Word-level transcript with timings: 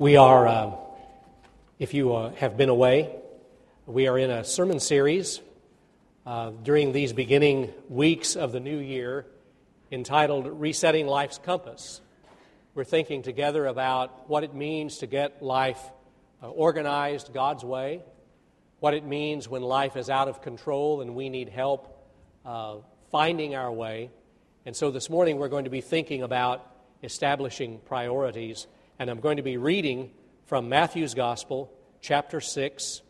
We 0.00 0.16
are, 0.16 0.46
uh, 0.46 0.76
if 1.80 1.92
you 1.92 2.14
uh, 2.14 2.32
have 2.34 2.56
been 2.56 2.68
away, 2.68 3.12
we 3.84 4.06
are 4.06 4.16
in 4.16 4.30
a 4.30 4.44
sermon 4.44 4.78
series 4.78 5.40
uh, 6.24 6.50
during 6.62 6.92
these 6.92 7.12
beginning 7.12 7.72
weeks 7.88 8.36
of 8.36 8.52
the 8.52 8.60
new 8.60 8.78
year 8.78 9.26
entitled 9.90 10.46
Resetting 10.46 11.08
Life's 11.08 11.38
Compass. 11.38 12.00
We're 12.76 12.84
thinking 12.84 13.22
together 13.22 13.66
about 13.66 14.30
what 14.30 14.44
it 14.44 14.54
means 14.54 14.98
to 14.98 15.08
get 15.08 15.42
life 15.42 15.80
uh, 16.44 16.48
organized 16.48 17.34
God's 17.34 17.64
way, 17.64 18.04
what 18.78 18.94
it 18.94 19.04
means 19.04 19.48
when 19.48 19.62
life 19.62 19.96
is 19.96 20.08
out 20.08 20.28
of 20.28 20.42
control 20.42 21.00
and 21.00 21.16
we 21.16 21.28
need 21.28 21.48
help 21.48 22.08
uh, 22.46 22.76
finding 23.10 23.56
our 23.56 23.72
way. 23.72 24.12
And 24.64 24.76
so 24.76 24.92
this 24.92 25.10
morning 25.10 25.38
we're 25.38 25.48
going 25.48 25.64
to 25.64 25.70
be 25.70 25.80
thinking 25.80 26.22
about 26.22 26.64
establishing 27.02 27.80
priorities 27.80 28.68
and 28.98 29.08
I'm 29.08 29.20
going 29.20 29.36
to 29.36 29.42
be 29.42 29.56
reading 29.56 30.10
from 30.46 30.68
Matthew's 30.68 31.14
Gospel, 31.14 31.72
chapter 32.00 32.40
6, 32.40 33.02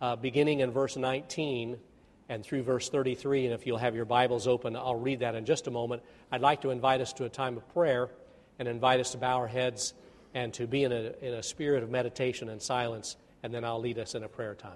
uh, 0.00 0.16
beginning 0.16 0.60
in 0.60 0.70
verse 0.70 0.96
19 0.96 1.76
and 2.30 2.42
through 2.42 2.62
verse 2.62 2.88
33. 2.88 3.46
And 3.46 3.54
if 3.54 3.66
you'll 3.66 3.78
have 3.78 3.94
your 3.94 4.06
Bibles 4.06 4.48
open, 4.48 4.74
I'll 4.74 4.96
read 4.96 5.20
that 5.20 5.34
in 5.34 5.44
just 5.44 5.66
a 5.66 5.70
moment. 5.70 6.02
I'd 6.32 6.40
like 6.40 6.62
to 6.62 6.70
invite 6.70 7.02
us 7.02 7.12
to 7.14 7.24
a 7.24 7.28
time 7.28 7.58
of 7.58 7.68
prayer 7.74 8.08
and 8.58 8.66
invite 8.66 9.00
us 9.00 9.10
to 9.10 9.18
bow 9.18 9.36
our 9.36 9.46
heads 9.46 9.92
and 10.32 10.52
to 10.54 10.66
be 10.66 10.84
in 10.84 10.92
a, 10.92 11.12
in 11.20 11.34
a 11.34 11.42
spirit 11.42 11.82
of 11.82 11.90
meditation 11.90 12.48
and 12.48 12.60
silence, 12.60 13.16
and 13.42 13.52
then 13.52 13.64
I'll 13.64 13.80
lead 13.80 13.98
us 13.98 14.14
in 14.14 14.22
a 14.22 14.28
prayer 14.28 14.54
time. 14.54 14.72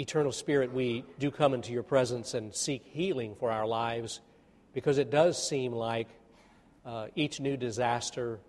Eternal 0.00 0.32
Spirit, 0.32 0.72
we 0.72 1.04
do 1.18 1.30
come 1.30 1.52
into 1.52 1.72
your 1.72 1.82
presence 1.82 2.32
and 2.32 2.54
seek 2.54 2.82
healing 2.86 3.34
for 3.38 3.50
our 3.50 3.66
lives 3.66 4.20
because 4.72 4.96
it 4.96 5.10
does 5.10 5.46
seem 5.46 5.72
like 5.72 6.08
uh, 6.86 7.08
each 7.16 7.38
new 7.38 7.54
disaster 7.54 8.40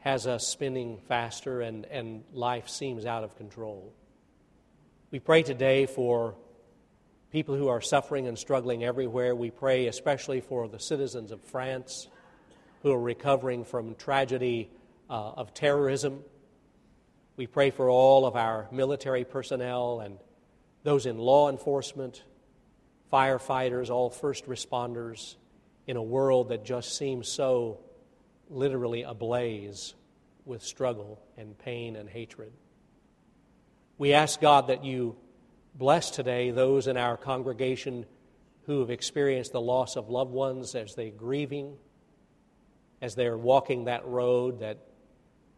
has 0.00 0.26
us 0.26 0.44
spinning 0.44 0.98
faster 1.06 1.60
and, 1.60 1.84
and 1.84 2.24
life 2.32 2.68
seems 2.68 3.06
out 3.06 3.22
of 3.22 3.36
control. 3.36 3.94
We 5.12 5.20
pray 5.20 5.44
today 5.44 5.86
for 5.86 6.34
people 7.30 7.54
who 7.54 7.68
are 7.68 7.80
suffering 7.80 8.26
and 8.26 8.36
struggling 8.36 8.82
everywhere. 8.82 9.36
We 9.36 9.52
pray 9.52 9.86
especially 9.86 10.40
for 10.40 10.66
the 10.66 10.80
citizens 10.80 11.30
of 11.30 11.40
France 11.44 12.08
who 12.82 12.90
are 12.90 13.00
recovering 13.00 13.64
from 13.64 13.94
tragedy 13.94 14.68
uh, 15.08 15.12
of 15.12 15.54
terrorism. 15.54 16.24
We 17.36 17.46
pray 17.46 17.70
for 17.70 17.88
all 17.88 18.26
of 18.26 18.34
our 18.34 18.66
military 18.72 19.24
personnel 19.24 20.00
and 20.00 20.18
those 20.82 21.06
in 21.06 21.18
law 21.18 21.48
enforcement, 21.48 22.22
firefighters, 23.12 23.90
all 23.90 24.10
first 24.10 24.46
responders, 24.46 25.36
in 25.86 25.96
a 25.96 26.02
world 26.02 26.48
that 26.50 26.64
just 26.64 26.96
seems 26.96 27.28
so 27.28 27.80
literally 28.48 29.02
ablaze 29.02 29.94
with 30.44 30.62
struggle 30.62 31.20
and 31.36 31.56
pain 31.58 31.96
and 31.96 32.08
hatred. 32.08 32.52
We 33.98 34.12
ask 34.12 34.40
God 34.40 34.68
that 34.68 34.84
you 34.84 35.16
bless 35.74 36.10
today 36.10 36.50
those 36.50 36.86
in 36.86 36.96
our 36.96 37.16
congregation 37.16 38.06
who 38.66 38.80
have 38.80 38.90
experienced 38.90 39.52
the 39.52 39.60
loss 39.60 39.96
of 39.96 40.08
loved 40.08 40.32
ones 40.32 40.74
as 40.74 40.94
they're 40.94 41.10
grieving, 41.10 41.76
as 43.00 43.14
they're 43.14 43.38
walking 43.38 43.84
that 43.84 44.06
road 44.06 44.60
that 44.60 44.78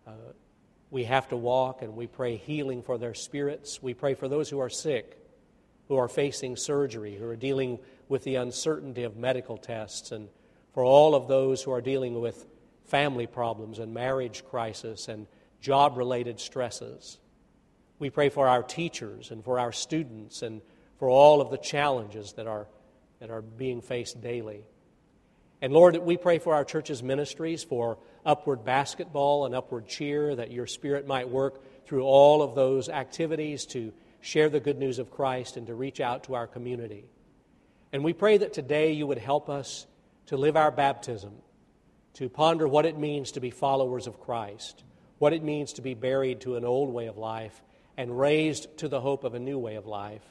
uh, 0.06 0.12
we 0.94 1.02
have 1.02 1.28
to 1.30 1.36
walk, 1.36 1.82
and 1.82 1.96
we 1.96 2.06
pray 2.06 2.36
healing 2.36 2.80
for 2.80 2.98
their 2.98 3.14
spirits. 3.14 3.82
We 3.82 3.94
pray 3.94 4.14
for 4.14 4.28
those 4.28 4.48
who 4.48 4.60
are 4.60 4.70
sick, 4.70 5.18
who 5.88 5.96
are 5.96 6.06
facing 6.06 6.54
surgery, 6.54 7.16
who 7.16 7.26
are 7.26 7.34
dealing 7.34 7.80
with 8.08 8.22
the 8.22 8.36
uncertainty 8.36 9.02
of 9.02 9.16
medical 9.16 9.56
tests, 9.56 10.12
and 10.12 10.28
for 10.72 10.84
all 10.84 11.16
of 11.16 11.26
those 11.26 11.64
who 11.64 11.72
are 11.72 11.80
dealing 11.80 12.20
with 12.20 12.46
family 12.84 13.26
problems 13.26 13.80
and 13.80 13.92
marriage 13.92 14.44
crisis 14.44 15.08
and 15.08 15.26
job 15.60 15.96
related 15.96 16.38
stresses. 16.38 17.18
We 17.98 18.08
pray 18.08 18.28
for 18.28 18.46
our 18.46 18.62
teachers 18.62 19.32
and 19.32 19.42
for 19.42 19.58
our 19.58 19.72
students 19.72 20.42
and 20.42 20.62
for 21.00 21.08
all 21.08 21.40
of 21.40 21.50
the 21.50 21.58
challenges 21.58 22.34
that 22.34 22.46
are, 22.46 22.68
that 23.18 23.30
are 23.30 23.42
being 23.42 23.80
faced 23.80 24.20
daily. 24.20 24.62
And 25.60 25.72
Lord, 25.72 25.96
we 25.96 26.16
pray 26.16 26.38
for 26.38 26.54
our 26.54 26.64
church's 26.64 27.02
ministries, 27.02 27.64
for 27.64 27.98
upward 28.24 28.64
basketball 28.64 29.46
and 29.46 29.54
upward 29.54 29.86
cheer, 29.86 30.34
that 30.36 30.50
your 30.50 30.66
Spirit 30.66 31.06
might 31.06 31.28
work 31.28 31.60
through 31.86 32.04
all 32.04 32.42
of 32.42 32.54
those 32.54 32.88
activities 32.88 33.66
to 33.66 33.92
share 34.20 34.48
the 34.48 34.60
good 34.60 34.78
news 34.78 34.98
of 34.98 35.10
Christ 35.10 35.56
and 35.56 35.66
to 35.66 35.74
reach 35.74 36.00
out 36.00 36.24
to 36.24 36.34
our 36.34 36.46
community. 36.46 37.04
And 37.92 38.02
we 38.02 38.12
pray 38.12 38.38
that 38.38 38.52
today 38.52 38.92
you 38.92 39.06
would 39.06 39.18
help 39.18 39.48
us 39.48 39.86
to 40.26 40.36
live 40.36 40.56
our 40.56 40.70
baptism, 40.70 41.32
to 42.14 42.28
ponder 42.28 42.66
what 42.66 42.86
it 42.86 42.98
means 42.98 43.32
to 43.32 43.40
be 43.40 43.50
followers 43.50 44.06
of 44.06 44.20
Christ, 44.20 44.82
what 45.18 45.32
it 45.32 45.42
means 45.42 45.74
to 45.74 45.82
be 45.82 45.94
buried 45.94 46.40
to 46.40 46.56
an 46.56 46.64
old 46.64 46.92
way 46.92 47.06
of 47.06 47.18
life 47.18 47.62
and 47.96 48.18
raised 48.18 48.78
to 48.78 48.88
the 48.88 49.00
hope 49.00 49.24
of 49.24 49.34
a 49.34 49.38
new 49.38 49.58
way 49.58 49.76
of 49.76 49.86
life. 49.86 50.24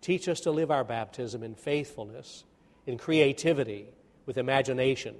Teach 0.00 0.28
us 0.28 0.40
to 0.40 0.50
live 0.50 0.70
our 0.70 0.84
baptism 0.84 1.42
in 1.42 1.54
faithfulness, 1.54 2.44
in 2.86 2.98
creativity, 2.98 3.86
with 4.26 4.36
imagination 4.36 5.14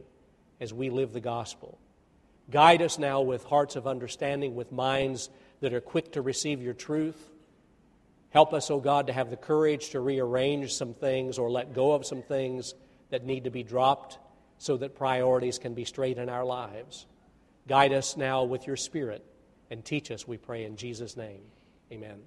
as 0.61 0.75
we 0.75 0.91
live 0.91 1.13
the 1.13 1.21
gospel. 1.21 1.79
Guide 2.51 2.83
us 2.83 2.99
now 2.99 3.21
with 3.21 3.45
hearts 3.45 3.77
of 3.77 3.87
understanding, 3.87 4.55
with 4.55 4.73
minds 4.73 5.29
that 5.61 5.75
are 5.75 5.81
quick 5.81 6.13
to 6.13 6.23
receive 6.23 6.63
your 6.63 6.75
truth. 6.75 7.31
Help 8.31 8.53
us, 8.53 8.71
O 8.71 8.75
oh 8.75 8.81
God, 8.81 9.07
to 9.07 9.13
have 9.13 9.31
the 9.31 9.37
courage 9.37 9.91
to 9.91 10.01
rearrange 10.01 10.73
some 10.73 10.95
things 10.95 11.39
or 11.39 11.51
let 11.51 11.75
go 11.75 11.93
of 11.93 12.07
some 12.07 12.23
things 12.23 12.75
that 13.11 13.25
need 13.25 13.45
to 13.45 13.51
be 13.51 13.63
dropped 13.63 14.19
so 14.59 14.77
that 14.77 14.97
priorities 14.97 15.59
can 15.59 15.75
be 15.75 15.85
straight 15.85 16.19
in 16.19 16.29
our 16.29 16.45
lives. 16.45 17.07
Guide 17.67 17.93
us 17.93 18.17
now 18.17 18.45
with 18.45 18.67
your 18.67 18.77
Spirit 18.77 19.25
and 19.71 19.85
teach 19.85 20.11
us, 20.11 20.27
we 20.27 20.37
pray, 20.37 20.65
in 20.65 20.77
Jesus' 20.77 21.17
name. 21.17 21.41
Amen. 21.93 22.19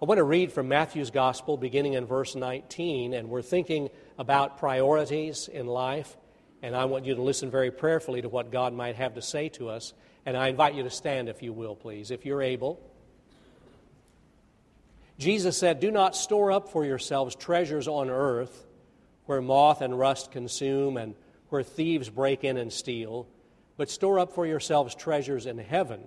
I 0.00 0.04
want 0.04 0.18
to 0.18 0.24
read 0.24 0.52
from 0.52 0.68
Matthew's 0.68 1.10
Gospel 1.10 1.56
beginning 1.56 1.94
in 1.94 2.06
verse 2.06 2.34
19, 2.34 3.14
and 3.14 3.28
we're 3.28 3.42
thinking 3.42 3.90
about 4.16 4.58
priorities 4.58 5.48
in 5.48 5.66
life, 5.66 6.16
and 6.62 6.74
I 6.74 6.86
want 6.86 7.04
you 7.04 7.14
to 7.14 7.22
listen 7.22 7.50
very 7.50 7.70
prayerfully 7.70 8.22
to 8.22 8.28
what 8.28 8.50
God 8.50 8.72
might 8.72 8.96
have 8.96 9.14
to 9.14 9.22
say 9.22 9.48
to 9.50 9.68
us. 9.68 9.92
And 10.26 10.36
I 10.36 10.48
invite 10.48 10.74
you 10.74 10.82
to 10.82 10.90
stand, 10.90 11.28
if 11.28 11.42
you 11.42 11.52
will, 11.52 11.76
please, 11.76 12.10
if 12.10 12.26
you're 12.26 12.42
able. 12.42 12.80
Jesus 15.18 15.56
said, 15.56 15.80
Do 15.80 15.90
not 15.90 16.16
store 16.16 16.52
up 16.52 16.68
for 16.68 16.84
yourselves 16.84 17.34
treasures 17.34 17.88
on 17.88 18.10
earth 18.10 18.66
where 19.26 19.40
moth 19.40 19.82
and 19.82 19.98
rust 19.98 20.32
consume 20.32 20.96
and 20.96 21.14
where 21.50 21.62
thieves 21.62 22.08
break 22.08 22.44
in 22.44 22.56
and 22.56 22.72
steal, 22.72 23.26
but 23.76 23.90
store 23.90 24.18
up 24.18 24.32
for 24.32 24.46
yourselves 24.46 24.94
treasures 24.94 25.46
in 25.46 25.58
heaven 25.58 26.00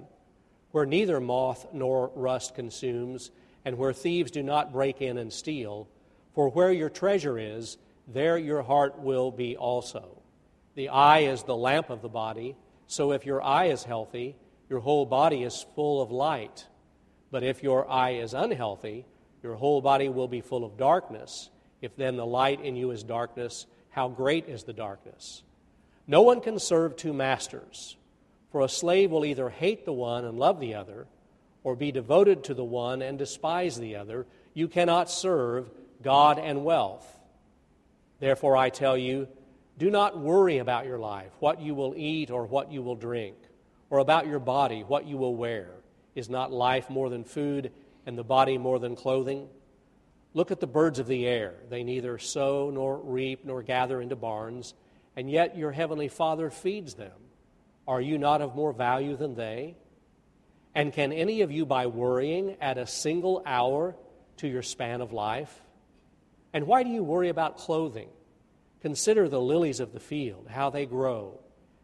where 0.72 0.86
neither 0.86 1.20
moth 1.20 1.68
nor 1.74 2.12
rust 2.16 2.56
consumes 2.56 3.32
and 3.66 3.78
where 3.78 3.94
thieves 3.94 4.32
do 4.32 4.42
not 4.42 4.72
break 4.72 5.02
in 5.02 5.18
and 5.18 5.32
steal. 5.32 5.88
For 6.34 6.50
where 6.50 6.72
your 6.72 6.90
treasure 6.90 7.38
is, 7.38 7.78
there 8.08 8.38
your 8.38 8.64
heart 8.64 9.00
will 9.00 9.32
be 9.32 9.58
also. 9.58 10.21
The 10.76 10.90
eye 10.90 11.20
is 11.20 11.44
the 11.44 11.56
lamp 11.56 11.90
of 11.90 12.02
the 12.02 12.10
body, 12.10 12.56
so 12.88 13.12
if 13.12 13.26
your 13.26 13.42
eye 13.42 13.66
is 13.66 13.84
healthy, 13.84 14.36
your 14.70 14.80
whole 14.80 15.06
body 15.06 15.44
is 15.44 15.66
full 15.76 16.02
of 16.02 16.12
light. 16.12 16.68
But 17.30 17.44
if 17.44 17.62
your 17.62 17.90
eye 17.90 18.12
is 18.12 18.34
unhealthy, 18.34 19.06
your 19.44 19.56
whole 19.56 19.82
body 19.82 20.08
will 20.08 20.28
be 20.28 20.42
full 20.42 20.64
of 20.64 20.78
darkness. 20.78 21.50
If 21.82 21.96
then 21.96 22.16
the 22.16 22.26
light 22.26 22.62
in 22.62 22.76
you 22.76 22.92
is 22.92 23.04
darkness, 23.04 23.66
how 23.90 24.08
great 24.08 24.48
is 24.48 24.64
the 24.64 24.74
darkness? 24.74 25.44
No 26.08 26.22
one 26.22 26.42
can 26.42 26.60
serve 26.60 26.96
two 26.96 27.14
masters, 27.14 27.98
for 28.52 28.62
a 28.62 28.70
slave 28.70 29.12
will 29.12 29.26
either 29.26 29.50
hate 29.50 29.86
the 29.86 29.94
one 29.94 30.26
and 30.26 30.38
love 30.38 30.60
the 30.60 30.76
other, 30.76 31.08
or 31.64 31.76
be 31.76 31.92
devoted 31.92 32.46
to 32.46 32.54
the 32.54 32.64
one 32.64 33.02
and 33.02 33.18
despise 33.18 33.78
the 33.78 33.96
other. 33.98 34.26
You 34.54 34.68
cannot 34.68 35.10
serve 35.10 35.70
God 36.02 36.40
and 36.40 36.64
wealth. 36.64 37.06
Therefore, 38.20 38.58
I 38.58 38.70
tell 38.70 38.98
you, 38.98 39.28
do 39.82 39.90
not 39.90 40.20
worry 40.20 40.60
about 40.60 40.86
your 40.86 41.00
life, 41.00 41.32
what 41.40 41.60
you 41.60 41.74
will 41.74 41.96
eat 41.98 42.30
or 42.30 42.46
what 42.46 42.72
you 42.72 42.84
will 42.84 42.96
drink, 42.96 43.36
or 43.90 43.98
about 43.98 44.28
your 44.28 44.38
body, 44.38 44.84
what 44.84 45.08
you 45.08 45.18
will 45.18 45.36
wear. 45.36 45.72
Is 46.14 46.30
not 46.30 46.52
life 46.52 46.88
more 46.88 47.10
than 47.10 47.24
food, 47.24 47.72
and 48.06 48.16
the 48.16 48.24
body 48.24 48.60
more 48.60 48.78
than 48.78 48.96
clothing? 48.96 49.50
Look 50.36 50.52
at 50.52 50.60
the 50.60 50.68
birds 50.68 51.00
of 51.00 51.08
the 51.08 51.26
air. 51.26 51.56
They 51.72 51.84
neither 51.84 52.20
sow 52.20 52.70
nor 52.72 53.00
reap 53.00 53.44
nor 53.44 53.64
gather 53.64 54.00
into 54.00 54.16
barns, 54.16 54.76
and 55.16 55.32
yet 55.32 55.58
your 55.58 55.72
heavenly 55.72 56.10
Father 56.10 56.52
feeds 56.52 56.94
them. 56.94 57.20
Are 57.88 58.02
you 58.02 58.20
not 58.20 58.44
of 58.44 58.56
more 58.56 58.74
value 58.74 59.18
than 59.18 59.34
they? 59.34 59.78
And 60.76 60.94
can 60.94 61.12
any 61.12 61.42
of 61.42 61.52
you, 61.52 61.66
by 61.66 61.88
worrying, 61.88 62.56
add 62.62 62.78
a 62.78 62.86
single 62.86 63.42
hour 63.48 63.96
to 64.38 64.48
your 64.48 64.62
span 64.62 65.02
of 65.02 65.12
life? 65.12 65.60
And 66.54 66.68
why 66.68 66.84
do 66.84 66.92
you 66.92 67.04
worry 67.04 67.30
about 67.30 67.58
clothing? 67.58 68.10
Consider 68.82 69.30
the 69.30 69.42
lilies 69.42 69.80
of 69.80 69.94
the 69.94 70.00
field, 70.00 70.48
how 70.50 70.70
they 70.70 70.86
grow. 70.86 71.40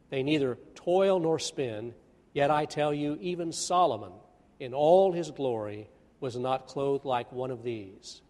They 0.10 0.24
neither 0.24 0.58
toil 0.76 1.20
nor 1.20 1.38
spin, 1.38 1.94
yet 2.34 2.50
I 2.50 2.66
tell 2.66 2.94
you, 2.94 3.18
even 3.22 3.52
Solomon, 3.52 4.14
in 4.60 4.74
all 4.74 5.12
his 5.12 5.30
glory, 5.32 5.90
was 6.20 6.36
not 6.36 6.68
clothed 6.68 7.06
like 7.06 7.32
one 7.32 7.52
of 7.52 7.64
these. 7.64 8.22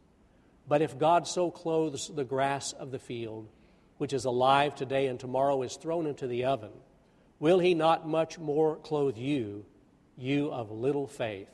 But 0.67 0.81
if 0.81 0.99
God 0.99 1.27
so 1.27 1.49
clothes 1.49 2.11
the 2.13 2.25
grass 2.25 2.73
of 2.73 2.91
the 2.91 2.99
field, 2.99 3.47
which 3.97 4.11
is 4.11 4.25
alive 4.25 4.75
today 4.75 5.07
and 5.07 5.19
tomorrow 5.19 5.61
is 5.61 5.77
thrown 5.77 6.05
into 6.05 6.27
the 6.27 6.45
oven, 6.45 6.71
will 7.39 7.59
he 7.59 7.73
not 7.73 8.07
much 8.07 8.37
more 8.37 8.75
clothe 8.75 9.17
you, 9.17 9.65
you 10.17 10.51
of 10.51 10.71
little 10.71 11.07
faith? 11.07 11.47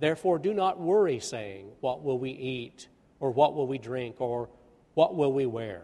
Therefore, 0.00 0.38
do 0.38 0.52
not 0.52 0.78
worry, 0.78 1.20
saying, 1.20 1.70
What 1.80 2.02
will 2.02 2.18
we 2.18 2.30
eat? 2.30 2.88
Or 3.20 3.30
what 3.30 3.54
will 3.54 3.66
we 3.66 3.78
drink? 3.78 4.16
Or 4.20 4.48
what 4.94 5.14
will 5.14 5.32
we 5.32 5.46
wear? 5.46 5.82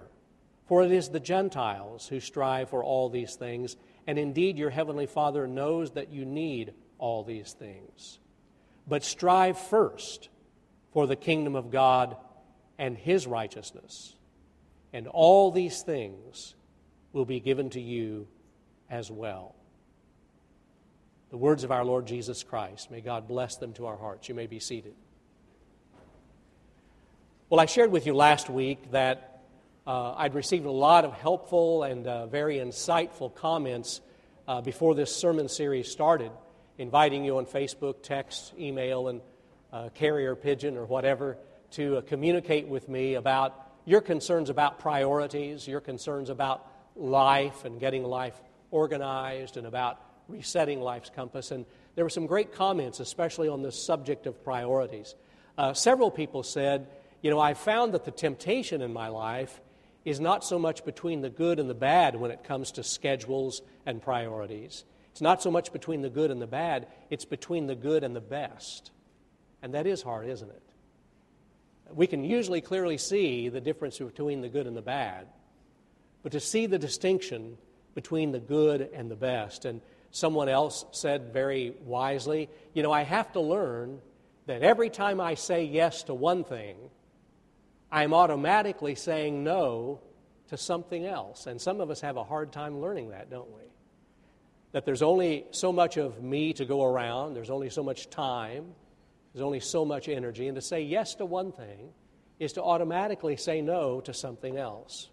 For 0.66 0.82
it 0.82 0.90
is 0.90 1.08
the 1.08 1.20
Gentiles 1.20 2.08
who 2.08 2.20
strive 2.20 2.70
for 2.70 2.82
all 2.82 3.08
these 3.08 3.36
things, 3.36 3.76
and 4.06 4.18
indeed 4.18 4.58
your 4.58 4.70
heavenly 4.70 5.06
Father 5.06 5.46
knows 5.46 5.92
that 5.92 6.12
you 6.12 6.24
need 6.24 6.74
all 6.98 7.22
these 7.22 7.52
things. 7.52 8.18
But 8.86 9.04
strive 9.04 9.58
first 9.58 10.28
for 10.92 11.06
the 11.06 11.16
kingdom 11.16 11.54
of 11.54 11.70
God 11.70 12.16
and 12.78 12.96
his 12.96 13.26
righteousness, 13.26 14.16
and 14.92 15.06
all 15.08 15.50
these 15.50 15.82
things 15.82 16.54
will 17.12 17.24
be 17.24 17.40
given 17.40 17.70
to 17.70 17.80
you 17.80 18.26
as 18.90 19.10
well. 19.10 19.54
The 21.30 21.36
words 21.36 21.64
of 21.64 21.72
our 21.72 21.84
Lord 21.84 22.06
Jesus 22.06 22.42
Christ. 22.42 22.90
May 22.90 23.00
God 23.00 23.26
bless 23.26 23.56
them 23.56 23.72
to 23.74 23.86
our 23.86 23.96
hearts. 23.96 24.28
You 24.28 24.34
may 24.34 24.46
be 24.46 24.60
seated. 24.60 24.94
Well, 27.48 27.60
I 27.60 27.66
shared 27.66 27.92
with 27.92 28.06
you 28.06 28.14
last 28.14 28.50
week 28.50 28.90
that 28.90 29.35
uh, 29.86 30.14
I'd 30.16 30.34
received 30.34 30.66
a 30.66 30.70
lot 30.70 31.04
of 31.04 31.12
helpful 31.12 31.84
and 31.84 32.06
uh, 32.06 32.26
very 32.26 32.56
insightful 32.56 33.32
comments 33.32 34.00
uh, 34.48 34.60
before 34.60 34.96
this 34.96 35.14
sermon 35.14 35.48
series 35.48 35.88
started, 35.88 36.32
inviting 36.76 37.24
you 37.24 37.38
on 37.38 37.46
Facebook, 37.46 38.02
text, 38.02 38.52
email, 38.58 39.06
and 39.08 39.20
uh, 39.72 39.88
carrier 39.90 40.34
pigeon 40.34 40.76
or 40.76 40.86
whatever 40.86 41.38
to 41.72 41.98
uh, 41.98 42.00
communicate 42.00 42.66
with 42.66 42.88
me 42.88 43.14
about 43.14 43.54
your 43.84 44.00
concerns 44.00 44.50
about 44.50 44.80
priorities, 44.80 45.68
your 45.68 45.80
concerns 45.80 46.30
about 46.30 46.66
life 46.96 47.64
and 47.64 47.78
getting 47.78 48.02
life 48.02 48.34
organized, 48.72 49.56
and 49.56 49.68
about 49.68 50.00
resetting 50.26 50.80
life's 50.80 51.10
compass. 51.14 51.52
And 51.52 51.64
there 51.94 52.04
were 52.04 52.10
some 52.10 52.26
great 52.26 52.52
comments, 52.52 52.98
especially 52.98 53.48
on 53.48 53.62
the 53.62 53.70
subject 53.70 54.26
of 54.26 54.42
priorities. 54.42 55.14
Uh, 55.56 55.74
several 55.74 56.10
people 56.10 56.42
said, 56.42 56.88
You 57.22 57.30
know, 57.30 57.38
I 57.38 57.54
found 57.54 57.94
that 57.94 58.04
the 58.04 58.10
temptation 58.10 58.82
in 58.82 58.92
my 58.92 59.08
life 59.08 59.60
is 60.06 60.20
not 60.20 60.44
so 60.44 60.56
much 60.56 60.84
between 60.84 61.20
the 61.20 61.28
good 61.28 61.58
and 61.58 61.68
the 61.68 61.74
bad 61.74 62.14
when 62.14 62.30
it 62.30 62.44
comes 62.44 62.70
to 62.70 62.84
schedules 62.84 63.60
and 63.84 64.00
priorities. 64.00 64.84
It's 65.10 65.20
not 65.20 65.42
so 65.42 65.50
much 65.50 65.72
between 65.72 66.00
the 66.00 66.08
good 66.08 66.30
and 66.30 66.40
the 66.40 66.46
bad, 66.46 66.86
it's 67.10 67.24
between 67.24 67.66
the 67.66 67.74
good 67.74 68.04
and 68.04 68.14
the 68.14 68.20
best. 68.20 68.92
And 69.62 69.74
that 69.74 69.84
is 69.84 70.02
hard, 70.02 70.28
isn't 70.28 70.48
it? 70.48 70.62
We 71.92 72.06
can 72.06 72.22
usually 72.22 72.60
clearly 72.60 72.98
see 72.98 73.48
the 73.48 73.60
difference 73.60 73.98
between 73.98 74.42
the 74.42 74.48
good 74.48 74.68
and 74.68 74.76
the 74.76 74.82
bad, 74.82 75.26
but 76.22 76.32
to 76.32 76.40
see 76.40 76.66
the 76.66 76.78
distinction 76.78 77.58
between 77.96 78.30
the 78.30 78.38
good 78.38 78.88
and 78.94 79.10
the 79.10 79.16
best. 79.16 79.64
And 79.64 79.80
someone 80.12 80.48
else 80.48 80.84
said 80.92 81.32
very 81.32 81.74
wisely, 81.84 82.48
you 82.74 82.84
know, 82.84 82.92
I 82.92 83.02
have 83.02 83.32
to 83.32 83.40
learn 83.40 83.98
that 84.46 84.62
every 84.62 84.90
time 84.90 85.20
I 85.20 85.34
say 85.34 85.64
yes 85.64 86.04
to 86.04 86.14
one 86.14 86.44
thing, 86.44 86.76
I'm 87.96 88.12
automatically 88.12 88.94
saying 88.94 89.42
no 89.42 90.02
to 90.48 90.58
something 90.58 91.06
else. 91.06 91.46
And 91.46 91.58
some 91.58 91.80
of 91.80 91.90
us 91.90 92.02
have 92.02 92.18
a 92.18 92.24
hard 92.24 92.52
time 92.52 92.82
learning 92.82 93.08
that, 93.08 93.30
don't 93.30 93.50
we? 93.50 93.62
That 94.72 94.84
there's 94.84 95.00
only 95.00 95.46
so 95.50 95.72
much 95.72 95.96
of 95.96 96.22
me 96.22 96.52
to 96.52 96.66
go 96.66 96.84
around, 96.84 97.32
there's 97.32 97.48
only 97.48 97.70
so 97.70 97.82
much 97.82 98.10
time, 98.10 98.74
there's 99.32 99.42
only 99.42 99.60
so 99.60 99.86
much 99.86 100.10
energy. 100.10 100.46
And 100.46 100.56
to 100.56 100.60
say 100.60 100.82
yes 100.82 101.14
to 101.14 101.24
one 101.24 101.52
thing 101.52 101.88
is 102.38 102.52
to 102.52 102.62
automatically 102.62 103.38
say 103.38 103.62
no 103.62 104.02
to 104.02 104.12
something 104.12 104.58
else. 104.58 105.08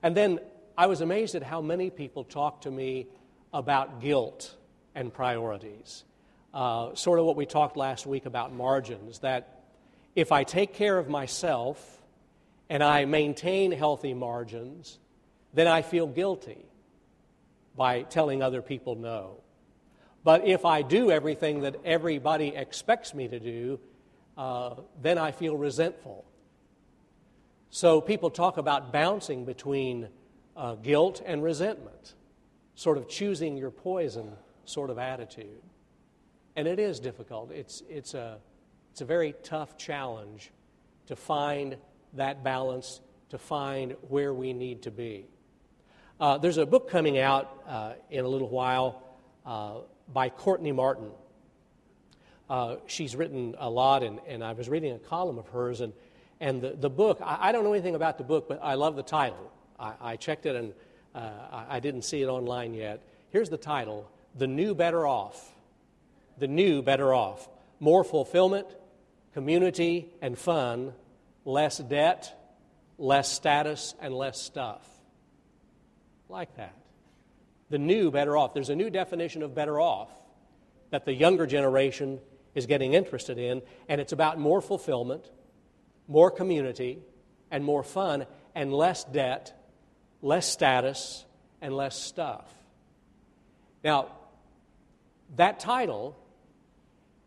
And 0.00 0.16
then 0.16 0.38
I 0.78 0.86
was 0.86 1.00
amazed 1.00 1.34
at 1.34 1.42
how 1.42 1.60
many 1.60 1.90
people 1.90 2.22
talk 2.22 2.60
to 2.60 2.70
me 2.70 3.08
about 3.52 4.00
guilt 4.00 4.54
and 4.94 5.12
priorities. 5.12 6.04
Uh, 6.54 6.94
sort 6.94 7.18
of 7.18 7.24
what 7.24 7.34
we 7.34 7.44
talked 7.44 7.76
last 7.76 8.06
week 8.06 8.24
about 8.24 8.54
margins, 8.54 9.18
that 9.18 9.64
if 10.14 10.30
I 10.30 10.44
take 10.44 10.74
care 10.74 10.96
of 10.96 11.08
myself, 11.08 11.99
and 12.70 12.84
I 12.84 13.04
maintain 13.04 13.72
healthy 13.72 14.14
margins, 14.14 15.00
then 15.52 15.66
I 15.66 15.82
feel 15.82 16.06
guilty 16.06 16.64
by 17.76 18.02
telling 18.02 18.42
other 18.42 18.62
people 18.62 18.94
no. 18.94 19.38
But 20.22 20.46
if 20.46 20.64
I 20.64 20.82
do 20.82 21.10
everything 21.10 21.62
that 21.62 21.76
everybody 21.84 22.48
expects 22.48 23.12
me 23.12 23.26
to 23.26 23.40
do, 23.40 23.80
uh, 24.38 24.76
then 25.02 25.18
I 25.18 25.32
feel 25.32 25.56
resentful. 25.56 26.24
So 27.70 28.00
people 28.00 28.30
talk 28.30 28.56
about 28.56 28.92
bouncing 28.92 29.44
between 29.44 30.08
uh, 30.56 30.76
guilt 30.76 31.22
and 31.26 31.42
resentment, 31.42 32.14
sort 32.76 32.98
of 32.98 33.08
choosing 33.08 33.56
your 33.56 33.70
poison 33.70 34.32
sort 34.64 34.90
of 34.90 34.98
attitude. 34.98 35.62
And 36.54 36.68
it 36.68 36.78
is 36.78 37.00
difficult. 37.00 37.50
It's, 37.50 37.82
it's, 37.88 38.14
a, 38.14 38.38
it's 38.92 39.00
a 39.00 39.04
very 39.04 39.34
tough 39.42 39.76
challenge 39.76 40.52
to 41.06 41.16
find 41.16 41.76
that 42.14 42.42
balance 42.42 43.00
to 43.30 43.38
find 43.38 43.96
where 44.08 44.34
we 44.34 44.52
need 44.52 44.82
to 44.82 44.90
be. 44.90 45.26
Uh, 46.20 46.36
there's 46.36 46.58
a 46.58 46.66
book 46.66 46.90
coming 46.90 47.18
out 47.18 47.62
uh, 47.66 47.92
in 48.10 48.24
a 48.24 48.28
little 48.28 48.48
while 48.48 49.02
uh, 49.46 49.76
by 50.12 50.28
Courtney 50.28 50.72
Martin. 50.72 51.10
Uh, 52.48 52.76
she's 52.86 53.14
written 53.14 53.54
a 53.58 53.70
lot, 53.70 54.02
and, 54.02 54.18
and 54.26 54.42
I 54.42 54.52
was 54.52 54.68
reading 54.68 54.92
a 54.92 54.98
column 54.98 55.38
of 55.38 55.48
hers, 55.48 55.80
and, 55.80 55.92
and 56.40 56.60
the, 56.60 56.70
the 56.70 56.90
book, 56.90 57.20
I, 57.22 57.48
I 57.48 57.52
don't 57.52 57.64
know 57.64 57.72
anything 57.72 57.94
about 57.94 58.18
the 58.18 58.24
book, 58.24 58.48
but 58.48 58.60
I 58.62 58.74
love 58.74 58.96
the 58.96 59.02
title. 59.04 59.50
I, 59.78 59.92
I 60.00 60.16
checked 60.16 60.46
it, 60.46 60.56
and 60.56 60.74
uh, 61.14 61.30
I, 61.52 61.76
I 61.76 61.80
didn't 61.80 62.02
see 62.02 62.20
it 62.22 62.26
online 62.26 62.74
yet. 62.74 63.02
Here's 63.30 63.48
the 63.48 63.56
title 63.56 64.10
The 64.36 64.48
New 64.48 64.74
Better 64.74 65.06
Off. 65.06 65.52
The 66.38 66.48
New 66.48 66.82
Better 66.82 67.14
Off. 67.14 67.48
More 67.78 68.02
fulfillment, 68.02 68.66
community, 69.32 70.08
and 70.20 70.36
fun 70.36 70.92
less 71.44 71.78
debt, 71.78 72.34
less 72.98 73.30
status, 73.30 73.94
and 74.00 74.14
less 74.14 74.40
stuff. 74.40 74.86
Like 76.28 76.56
that. 76.56 76.74
The 77.70 77.78
new 77.78 78.10
better 78.10 78.36
off. 78.36 78.54
There's 78.54 78.70
a 78.70 78.76
new 78.76 78.90
definition 78.90 79.42
of 79.42 79.54
better 79.54 79.80
off 79.80 80.10
that 80.90 81.04
the 81.04 81.14
younger 81.14 81.46
generation 81.46 82.20
is 82.54 82.66
getting 82.66 82.94
interested 82.94 83.38
in, 83.38 83.62
and 83.88 84.00
it's 84.00 84.12
about 84.12 84.38
more 84.38 84.60
fulfillment, 84.60 85.30
more 86.08 86.30
community, 86.30 86.98
and 87.50 87.64
more 87.64 87.82
fun, 87.82 88.26
and 88.54 88.72
less 88.72 89.04
debt, 89.04 89.56
less 90.20 90.46
status, 90.46 91.24
and 91.60 91.76
less 91.76 91.96
stuff. 91.96 92.52
Now, 93.84 94.08
that 95.36 95.60
title 95.60 96.16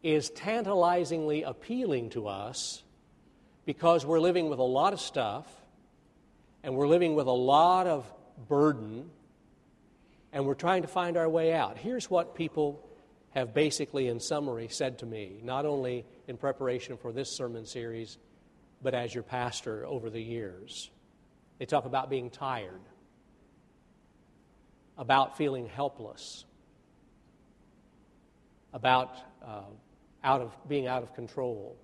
is 0.01 0.29
tantalizingly 0.29 1.43
appealing 1.43 2.09
to 2.11 2.27
us 2.27 2.82
because 3.65 4.05
we're 4.05 4.19
living 4.19 4.49
with 4.49 4.59
a 4.59 4.63
lot 4.63 4.93
of 4.93 4.99
stuff 4.99 5.47
and 6.63 6.75
we're 6.75 6.87
living 6.87 7.15
with 7.15 7.27
a 7.27 7.31
lot 7.31 7.87
of 7.87 8.05
burden 8.47 9.09
and 10.31 10.45
we're 10.45 10.55
trying 10.55 10.81
to 10.81 10.87
find 10.87 11.15
our 11.15 11.29
way 11.29 11.53
out. 11.53 11.77
Here's 11.77 12.09
what 12.09 12.35
people 12.35 12.87
have 13.31 13.53
basically, 13.53 14.07
in 14.07 14.19
summary, 14.19 14.67
said 14.69 14.99
to 14.99 15.05
me, 15.05 15.39
not 15.43 15.65
only 15.65 16.05
in 16.27 16.37
preparation 16.37 16.97
for 16.97 17.11
this 17.11 17.35
sermon 17.35 17.65
series, 17.65 18.17
but 18.81 18.93
as 18.93 19.13
your 19.13 19.23
pastor 19.23 19.85
over 19.85 20.09
the 20.09 20.21
years. 20.21 20.89
They 21.57 21.65
talk 21.65 21.85
about 21.85 22.09
being 22.09 22.29
tired, 22.29 22.81
about 24.97 25.37
feeling 25.37 25.67
helpless, 25.67 26.45
about 28.73 29.15
uh, 29.45 29.61
out 30.23 30.41
of, 30.41 30.55
being 30.67 30.87
out 30.87 31.03
of 31.03 31.13
control. 31.15 31.77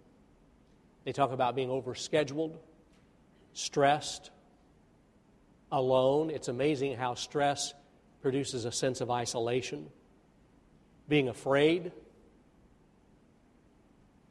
They 1.09 1.13
talk 1.13 1.31
about 1.31 1.55
being 1.55 1.69
overscheduled, 1.69 2.55
stressed, 3.53 4.29
alone. 5.71 6.29
It's 6.29 6.49
amazing 6.49 6.97
how 6.97 7.15
stress 7.15 7.73
produces 8.21 8.65
a 8.65 8.71
sense 8.71 9.01
of 9.01 9.09
isolation, 9.09 9.87
being 11.07 11.27
afraid, 11.27 11.91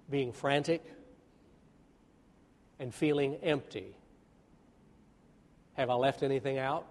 being 0.09 0.31
frantic, 0.31 0.85
and 2.79 2.95
feeling 2.95 3.35
empty. 3.43 3.97
Have 5.73 5.91
I 5.91 5.95
left 5.95 6.23
anything 6.23 6.59
out? 6.59 6.87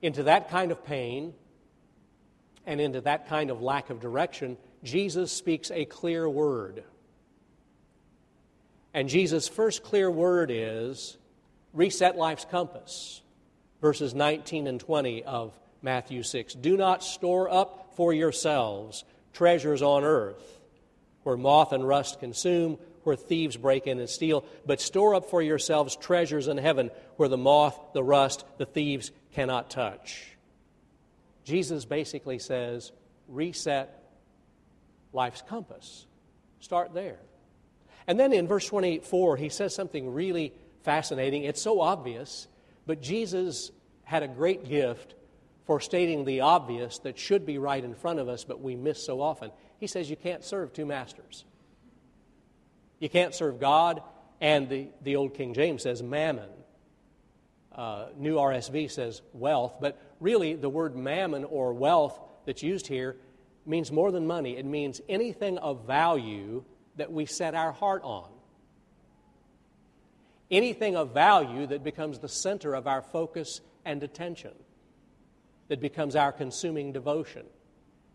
Into 0.00 0.22
that 0.22 0.48
kind 0.48 0.72
of 0.72 0.82
pain 0.86 1.34
and 2.64 2.80
into 2.80 3.02
that 3.02 3.28
kind 3.28 3.50
of 3.50 3.60
lack 3.60 3.90
of 3.90 4.00
direction, 4.00 4.56
Jesus 4.82 5.32
speaks 5.32 5.70
a 5.70 5.84
clear 5.84 6.28
word. 6.28 6.84
And 8.94 9.08
Jesus' 9.08 9.48
first 9.48 9.82
clear 9.82 10.10
word 10.10 10.50
is 10.50 11.18
reset 11.72 12.16
life's 12.16 12.44
compass. 12.44 13.22
verses 13.80 14.14
19 14.14 14.66
and 14.66 14.80
20 14.80 15.24
of 15.24 15.58
Matthew 15.82 16.22
6. 16.22 16.54
Do 16.54 16.76
not 16.76 17.04
store 17.04 17.50
up 17.50 17.92
for 17.96 18.12
yourselves 18.12 19.04
treasures 19.32 19.82
on 19.82 20.02
earth, 20.04 20.60
where 21.22 21.36
moth 21.36 21.72
and 21.72 21.86
rust 21.86 22.20
consume, 22.20 22.78
where 23.04 23.16
thieves 23.16 23.56
break 23.56 23.86
in 23.86 24.00
and 24.00 24.08
steal, 24.08 24.44
but 24.64 24.80
store 24.80 25.14
up 25.14 25.30
for 25.30 25.42
yourselves 25.42 25.94
treasures 25.94 26.48
in 26.48 26.56
heaven, 26.56 26.90
where 27.16 27.28
the 27.28 27.36
moth, 27.36 27.78
the 27.92 28.02
rust, 28.02 28.44
the 28.58 28.66
thieves 28.66 29.12
cannot 29.34 29.70
touch. 29.70 30.36
Jesus 31.44 31.84
basically 31.84 32.38
says, 32.38 32.90
reset 33.28 34.05
life's 35.16 35.42
compass. 35.42 36.06
Start 36.60 36.94
there. 36.94 37.18
And 38.06 38.20
then 38.20 38.32
in 38.32 38.46
verse 38.46 38.66
24, 38.66 39.36
he 39.36 39.48
says 39.48 39.74
something 39.74 40.12
really 40.12 40.52
fascinating. 40.82 41.42
It's 41.42 41.60
so 41.60 41.80
obvious, 41.80 42.46
but 42.86 43.02
Jesus 43.02 43.72
had 44.04 44.22
a 44.22 44.28
great 44.28 44.68
gift 44.68 45.16
for 45.64 45.80
stating 45.80 46.24
the 46.24 46.42
obvious 46.42 47.00
that 47.00 47.18
should 47.18 47.44
be 47.44 47.58
right 47.58 47.82
in 47.82 47.94
front 47.94 48.20
of 48.20 48.28
us, 48.28 48.44
but 48.44 48.60
we 48.60 48.76
miss 48.76 49.04
so 49.04 49.20
often. 49.20 49.50
He 49.80 49.88
says 49.88 50.08
you 50.08 50.14
can't 50.14 50.44
serve 50.44 50.72
two 50.72 50.86
masters. 50.86 51.44
You 53.00 53.08
can't 53.08 53.34
serve 53.34 53.58
God, 53.58 54.02
and 54.40 54.68
the, 54.68 54.88
the 55.02 55.16
old 55.16 55.34
King 55.34 55.54
James 55.54 55.82
says 55.82 56.02
mammon. 56.02 56.48
Uh, 57.74 58.06
New 58.16 58.36
RSV 58.36 58.90
says 58.90 59.22
wealth, 59.32 59.74
but 59.80 60.00
really 60.20 60.54
the 60.54 60.68
word 60.70 60.96
mammon 60.96 61.44
or 61.44 61.74
wealth 61.74 62.18
that's 62.46 62.62
used 62.62 62.86
here 62.86 63.16
means 63.66 63.90
more 63.90 64.12
than 64.12 64.26
money. 64.26 64.56
It 64.56 64.64
means 64.64 65.00
anything 65.08 65.58
of 65.58 65.86
value 65.86 66.64
that 66.96 67.12
we 67.12 67.26
set 67.26 67.54
our 67.54 67.72
heart 67.72 68.02
on. 68.04 68.28
Anything 70.50 70.96
of 70.96 71.12
value 71.12 71.66
that 71.66 71.82
becomes 71.82 72.20
the 72.20 72.28
center 72.28 72.74
of 72.74 72.86
our 72.86 73.02
focus 73.02 73.60
and 73.84 74.02
attention, 74.02 74.52
that 75.68 75.80
becomes 75.80 76.14
our 76.14 76.32
consuming 76.32 76.92
devotion, 76.92 77.44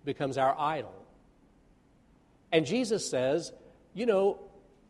becomes 0.06 0.38
our 0.38 0.56
idol. 0.58 0.94
And 2.52 2.66
Jesus 2.66 3.10
says, 3.10 3.52
you 3.94 4.06
know, 4.06 4.40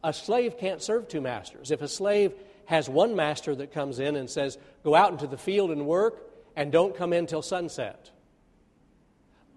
a 0.04 0.14
slave 0.14 0.58
can't 0.58 0.82
serve 0.82 1.08
two 1.08 1.22
masters. 1.22 1.72
If 1.72 1.82
a 1.82 1.88
slave 1.88 2.34
has 2.66 2.88
one 2.88 3.16
master 3.16 3.56
that 3.56 3.72
comes 3.74 4.00
in 4.00 4.16
and 4.16 4.30
says, 4.30 4.58
go 4.84 4.96
out 4.96 5.12
into 5.12 5.28
the 5.28 5.38
field 5.38 5.72
and 5.72 5.86
work 5.86 6.22
and 6.56 6.72
don't 6.72 6.96
come 6.96 7.14
in 7.14 7.26
till 7.26 7.42
sunset, 7.42 8.12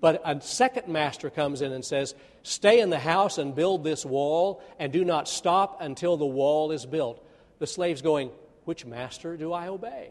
but 0.04 0.20
a 0.22 0.38
second 0.42 0.92
master 0.92 1.30
comes 1.30 1.62
in 1.62 1.72
and 1.72 1.82
says, 1.82 2.14
Stay 2.42 2.80
in 2.80 2.90
the 2.90 2.98
house 2.98 3.38
and 3.38 3.54
build 3.54 3.84
this 3.84 4.04
wall, 4.04 4.62
and 4.78 4.92
do 4.92 5.02
not 5.02 5.30
stop 5.30 5.80
until 5.80 6.18
the 6.18 6.26
wall 6.26 6.72
is 6.72 6.84
built. 6.84 7.26
The 7.58 7.66
slave's 7.66 8.02
going, 8.02 8.30
Which 8.66 8.84
master 8.84 9.38
do 9.38 9.54
I 9.54 9.68
obey? 9.68 10.10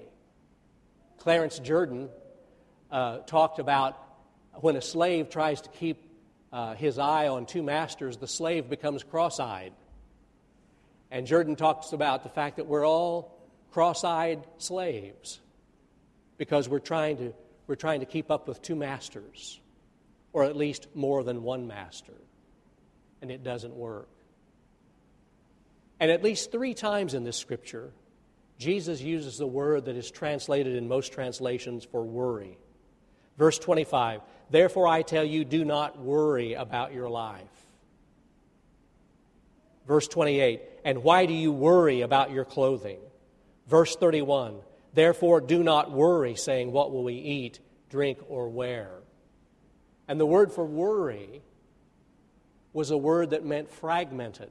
Clarence 1.19 1.59
Jordan 1.59 2.09
uh, 2.89 3.19
talked 3.19 3.59
about 3.59 3.95
when 4.61 4.75
a 4.77 4.81
slave 4.81 5.29
tries 5.29 5.61
to 5.61 5.69
keep 5.69 6.03
uh, 6.51 6.73
his 6.73 6.97
eye 6.97 7.27
on 7.27 7.45
two 7.45 7.61
masters, 7.61 8.17
the 8.17 8.27
slave 8.27 8.71
becomes 8.71 9.03
cross 9.03 9.39
eyed. 9.39 9.73
And 11.11 11.27
Jordan 11.27 11.55
talks 11.55 11.93
about 11.93 12.23
the 12.23 12.29
fact 12.29 12.57
that 12.57 12.65
we're 12.65 12.87
all 12.87 13.39
cross 13.69 14.03
eyed 14.03 14.43
slaves 14.57 15.39
because 16.39 16.67
we're 16.67 16.79
trying, 16.79 17.17
to, 17.17 17.33
we're 17.67 17.75
trying 17.75 17.99
to 17.99 18.07
keep 18.07 18.31
up 18.31 18.47
with 18.47 18.59
two 18.59 18.75
masters 18.75 19.59
or 20.33 20.43
at 20.43 20.57
least 20.57 20.87
more 20.95 21.23
than 21.23 21.43
one 21.43 21.67
master. 21.67 22.13
And 23.21 23.31
it 23.31 23.43
doesn't 23.43 23.75
work. 23.75 24.09
And 25.99 26.11
at 26.11 26.23
least 26.23 26.51
three 26.51 26.73
times 26.73 27.13
in 27.13 27.23
this 27.23 27.37
scripture, 27.37 27.93
Jesus 28.57 28.99
uses 28.99 29.37
the 29.37 29.47
word 29.47 29.85
that 29.85 29.95
is 29.95 30.11
translated 30.11 30.75
in 30.75 30.87
most 30.87 31.13
translations 31.13 31.85
for 31.85 32.03
worry. 32.03 32.57
Verse 33.37 33.57
25 33.59 34.21
Therefore 34.49 34.87
I 34.87 35.01
tell 35.03 35.23
you, 35.23 35.45
do 35.45 35.63
not 35.63 35.97
worry 35.97 36.53
about 36.53 36.93
your 36.93 37.09
life. 37.09 37.41
Verse 39.87 40.07
28 40.07 40.61
And 40.83 41.03
why 41.03 41.25
do 41.25 41.33
you 41.33 41.51
worry 41.51 42.01
about 42.01 42.31
your 42.31 42.45
clothing? 42.45 42.99
Verse 43.67 43.95
31 43.95 44.59
Therefore 44.93 45.41
do 45.41 45.63
not 45.63 45.91
worry, 45.91 46.35
saying, 46.35 46.71
What 46.71 46.91
will 46.91 47.03
we 47.03 47.15
eat, 47.15 47.59
drink, 47.89 48.19
or 48.27 48.49
wear? 48.49 48.91
And 50.07 50.19
the 50.19 50.25
word 50.25 50.51
for 50.51 50.65
worry 50.65 51.41
was 52.73 52.91
a 52.91 52.97
word 52.97 53.29
that 53.29 53.45
meant 53.45 53.71
fragmented, 53.71 54.49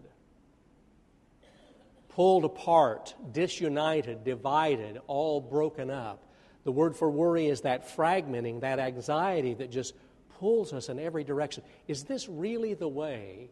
pulled 2.11 2.45
apart, 2.45 3.15
disunited, 3.33 4.25
divided, 4.25 5.01
all 5.07 5.41
broken 5.41 5.91
up. 5.91 6.23
The 6.65 6.73
word 6.73 6.97
for 6.97 7.11
worry 7.11 7.47
is 7.47 7.63
that 7.63 7.95
fragmenting, 7.97 8.61
that 8.61 8.79
anxiety 8.79 9.55
that 9.55 9.71
just 9.71 9.95
pulls 10.39 10.73
us 10.73 10.89
in 10.89 10.99
every 10.99 11.25
direction. 11.25 11.65
Is 11.89 12.05
this 12.05 12.29
really 12.29 12.75
the 12.75 12.89
way 12.89 13.51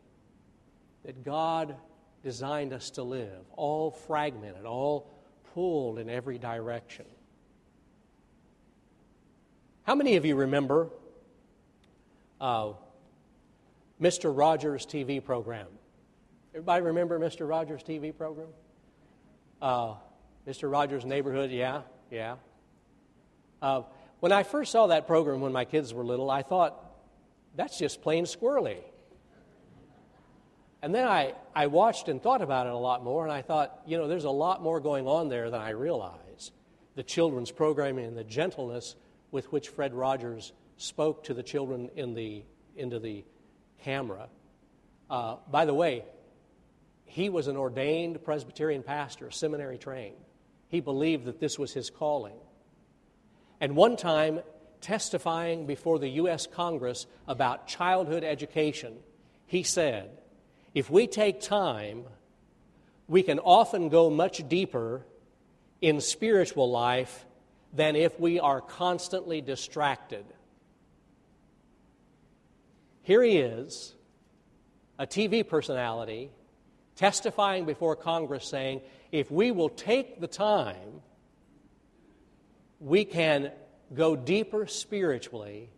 that 1.05 1.25
God 1.25 1.75
designed 2.23 2.73
us 2.73 2.91
to 2.91 3.03
live? 3.03 3.45
All 3.57 3.91
fragmented, 3.91 4.65
all 4.65 5.11
pulled 5.55 5.99
in 5.99 6.09
every 6.09 6.39
direction. 6.39 7.07
How 9.83 9.97
many 9.97 10.17
of 10.17 10.25
you 10.25 10.37
remember 10.37 10.89
uh, 12.41 12.73
Mr. 14.01 14.37
Rogers' 14.37 14.87
TV 14.87 15.23
program. 15.23 15.67
Everybody 16.55 16.83
remember 16.83 17.19
Mr. 17.19 17.49
Rogers' 17.49 17.83
TV 17.83 18.17
program? 18.17 18.49
Uh, 19.61 19.95
Mr. 20.49 20.71
Rogers' 20.71 21.05
Neighborhood, 21.05 21.51
yeah, 21.51 21.83
yeah. 22.11 22.37
Uh, 23.61 23.83
when 24.21 24.33
I 24.33 24.43
first 24.43 24.73
saw 24.73 24.89
that 24.89 25.07
program 25.07 25.41
when 25.41 25.53
my 25.53 25.65
kids 25.65 25.93
were 25.93 26.05
little, 26.05 26.31
I 26.31 26.43
thought, 26.43 26.83
that's 27.57 27.79
just 27.79 28.03
plain 28.03 28.25
squirrely. 28.25 28.79
And 30.83 30.95
then 30.95 31.07
I, 31.07 31.35
I 31.55 31.67
watched 31.67 32.09
and 32.09 32.23
thought 32.23 32.41
about 32.41 32.67
it 32.67 32.73
a 32.73 32.79
lot 32.79 33.05
more, 33.05 33.25
and 33.25 33.33
I 33.33 33.43
thought, 33.43 33.81
you 33.87 33.99
know, 33.99 34.09
there's 34.09 34.25
a 34.25 34.31
lot 34.31 34.63
more 34.63 34.81
going 34.81 35.07
on 35.07 35.29
there 35.29 35.51
than 35.51 35.61
I 35.61 35.71
realize. 35.71 36.53
The 36.95 37.03
children's 37.03 37.51
programming 37.51 38.07
and 38.07 38.17
the 38.17 38.25
gentleness 38.25 38.97
with 39.31 39.53
which 39.53 39.69
Fred 39.69 39.95
Rogers 39.95 40.53
spoke 40.81 41.25
to 41.25 41.35
the 41.35 41.43
children 41.43 41.91
in 41.95 42.15
the, 42.15 42.43
into 42.75 42.99
the 42.99 43.25
camera. 43.83 44.29
Uh, 45.11 45.37
by 45.51 45.65
the 45.67 45.75
way, 45.75 46.05
he 47.05 47.29
was 47.29 47.49
an 47.49 47.57
ordained 47.57 48.25
Presbyterian 48.25 48.83
pastor, 48.83 49.31
seminary 49.31 49.77
trained. 49.77 50.17
He 50.69 50.81
believed 50.81 51.27
that 51.27 51.39
this 51.39 51.59
was 51.59 51.73
his 51.73 51.91
calling. 51.91 52.37
And 53.61 53.77
one 53.77 53.97
time, 53.97 54.41
testifying 54.81 55.67
before 55.67 55.99
the 55.99 56.09
U.S. 56.09 56.47
Congress 56.47 57.07
about 57.29 57.67
childhood 57.67 58.25
education, 58.25 58.97
he 59.47 59.63
said, 59.63 60.11
If 60.75 60.89
we 60.89 61.07
take 61.07 61.41
time, 61.41 62.05
we 63.07 63.23
can 63.23 63.39
often 63.39 63.91
go 63.91 64.09
much 64.09 64.49
deeper 64.49 65.05
in 65.83 66.01
spiritual 66.01 66.71
life 66.71 67.27
than 67.73 67.97
if 67.97 68.19
we 68.19 68.41
are 68.41 68.61
constantly 68.61 69.41
distracted. 69.41 70.25
Here 73.11 73.25
he 73.25 73.39
is, 73.39 73.93
a 74.97 75.05
TV 75.05 75.45
personality, 75.45 76.31
testifying 76.95 77.65
before 77.65 77.97
Congress 77.97 78.47
saying, 78.47 78.83
if 79.11 79.33
we 79.33 79.51
will 79.51 79.69
take 79.69 80.21
the 80.21 80.29
time, 80.29 81.03
we 82.79 83.05
can 83.05 83.51
go 83.93 84.15
deeper 84.15 84.69
spiritually 84.69 85.71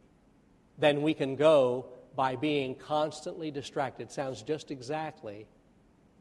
than 0.77 1.01
we 1.01 1.15
can 1.15 1.37
go 1.37 1.87
by 2.15 2.37
being 2.37 2.75
constantly 2.75 3.51
distracted. 3.51 4.11
Sounds 4.11 4.43
just 4.43 4.71
exactly 4.71 5.47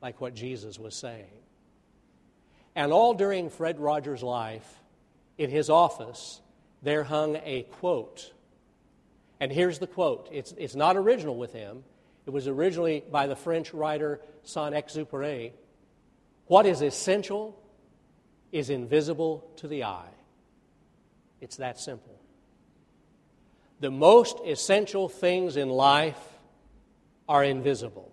like 0.01 0.21
what 0.21 0.33
Jesus 0.33 0.79
was 0.79 0.95
saying. 0.95 1.41
And 2.73 2.93
all 2.93 3.15
during 3.15 3.49
Fred 3.49 3.81
Rogers' 3.81 4.23
life, 4.23 4.79
in 5.37 5.49
his 5.49 5.69
office, 5.69 6.39
there 6.81 7.03
hung 7.03 7.35
a 7.43 7.63
quote 7.63 8.31
and 9.41 9.51
here's 9.51 9.79
the 9.79 9.87
quote 9.87 10.29
it's, 10.31 10.53
it's 10.57 10.75
not 10.75 10.95
original 10.95 11.35
with 11.35 11.51
him, 11.51 11.83
it 12.25 12.29
was 12.29 12.47
originally 12.47 13.03
by 13.11 13.27
the 13.27 13.35
French 13.35 13.73
writer 13.73 14.21
Saint 14.43 14.75
Exupéry. 14.75 15.51
What 16.45 16.65
is 16.65 16.81
essential 16.81 17.59
is 18.51 18.69
invisible 18.69 19.49
to 19.57 19.67
the 19.67 19.83
eye. 19.85 20.13
It's 21.39 21.57
that 21.57 21.79
simple. 21.79 22.19
The 23.79 23.89
most 23.89 24.37
essential 24.45 25.09
things 25.09 25.57
in 25.57 25.69
life 25.69 26.19
are 27.27 27.43
invisible. 27.43 28.11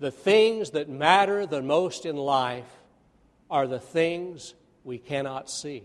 The 0.00 0.10
things 0.10 0.70
that 0.72 0.88
matter 0.88 1.46
the 1.46 1.62
most 1.62 2.04
in 2.04 2.16
life 2.16 2.68
are 3.50 3.66
the 3.66 3.80
things 3.80 4.54
we 4.84 4.98
cannot 4.98 5.48
see. 5.48 5.84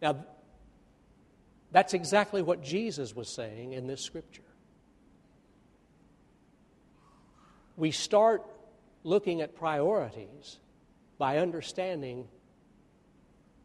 Now, 0.00 0.24
that's 1.70 1.94
exactly 1.94 2.42
what 2.42 2.62
Jesus 2.62 3.14
was 3.14 3.28
saying 3.28 3.72
in 3.72 3.86
this 3.86 4.02
scripture. 4.02 4.42
We 7.76 7.90
start 7.90 8.42
looking 9.04 9.40
at 9.40 9.54
priorities 9.54 10.58
by 11.18 11.38
understanding 11.38 12.26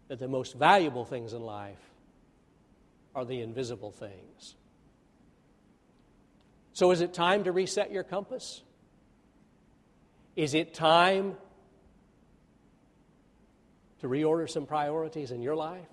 that 0.07 0.19
the 0.19 0.27
most 0.27 0.55
valuable 0.55 1.05
things 1.05 1.33
in 1.33 1.41
life 1.41 1.79
are 3.15 3.25
the 3.25 3.41
invisible 3.41 3.91
things. 3.91 4.55
So, 6.73 6.91
is 6.91 7.01
it 7.01 7.13
time 7.13 7.43
to 7.43 7.51
reset 7.51 7.91
your 7.91 8.03
compass? 8.03 8.61
Is 10.35 10.55
it 10.55 10.73
time 10.73 11.35
to 13.99 14.07
reorder 14.07 14.49
some 14.49 14.65
priorities 14.65 15.31
in 15.31 15.41
your 15.41 15.55
life? 15.55 15.87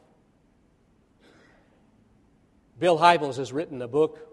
Bill 2.80 2.98
Hybels 2.98 3.36
has 3.36 3.52
written 3.52 3.82
a 3.82 3.86
book 3.86 4.26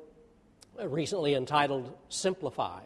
recently 0.82 1.34
entitled 1.34 1.94
Simplify. 2.08 2.80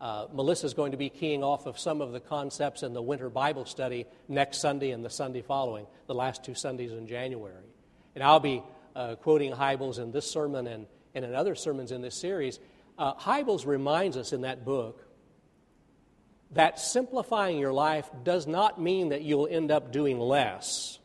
Uh, 0.00 0.26
is 0.64 0.74
going 0.74 0.90
to 0.90 0.98
be 0.98 1.08
keying 1.08 1.44
off 1.44 1.66
of 1.66 1.78
some 1.78 2.00
of 2.00 2.10
the 2.10 2.18
concepts 2.18 2.82
in 2.82 2.92
the 2.92 3.00
winter 3.00 3.30
Bible 3.30 3.66
study 3.66 4.04
next 4.26 4.58
Sunday 4.58 4.90
and 4.90 5.04
the 5.04 5.08
Sunday 5.08 5.42
following, 5.42 5.86
the 6.08 6.14
last 6.14 6.44
two 6.44 6.56
Sundays 6.56 6.90
in 6.90 7.06
January. 7.06 7.54
And 8.16 8.24
I'll 8.24 8.40
be 8.40 8.64
uh, 8.96 9.14
quoting 9.14 9.52
Hybels 9.52 10.00
in 10.00 10.10
this 10.10 10.28
sermon 10.28 10.66
and, 10.66 10.86
and 11.14 11.24
in 11.24 11.36
other 11.36 11.54
sermons 11.54 11.92
in 11.92 12.02
this 12.02 12.16
series. 12.16 12.58
Uh, 12.98 13.14
Hybels 13.14 13.66
reminds 13.66 14.16
us 14.16 14.32
in 14.32 14.40
that 14.40 14.64
book 14.64 15.06
that 16.50 16.80
simplifying 16.80 17.58
your 17.58 17.72
life 17.72 18.10
does 18.24 18.48
not 18.48 18.80
mean 18.80 19.10
that 19.10 19.22
you'll 19.22 19.46
end 19.48 19.70
up 19.70 19.92
doing 19.92 20.18
less. 20.18 20.98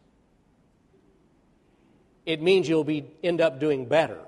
It 2.30 2.44
means 2.44 2.70
you'll 2.70 2.84
be, 2.84 3.08
end 3.24 3.42
up 3.42 3.60
doing 3.60 3.88
better. 3.88 4.20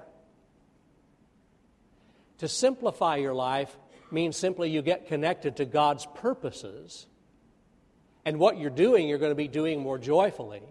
To 2.40 2.48
simplify 2.48 3.18
your 3.18 3.36
life 3.36 3.78
means 4.10 4.36
simply 4.36 4.72
you 4.72 4.82
get 4.82 5.06
connected 5.06 5.58
to 5.58 5.66
God's 5.66 6.08
purposes. 6.16 7.06
And 8.26 8.40
what 8.40 8.58
you're 8.58 8.72
doing, 8.72 9.08
you're 9.08 9.20
going 9.20 9.30
to 9.30 9.36
be 9.36 9.48
doing 9.48 9.80
more 9.80 10.00
joyfully, 10.00 10.64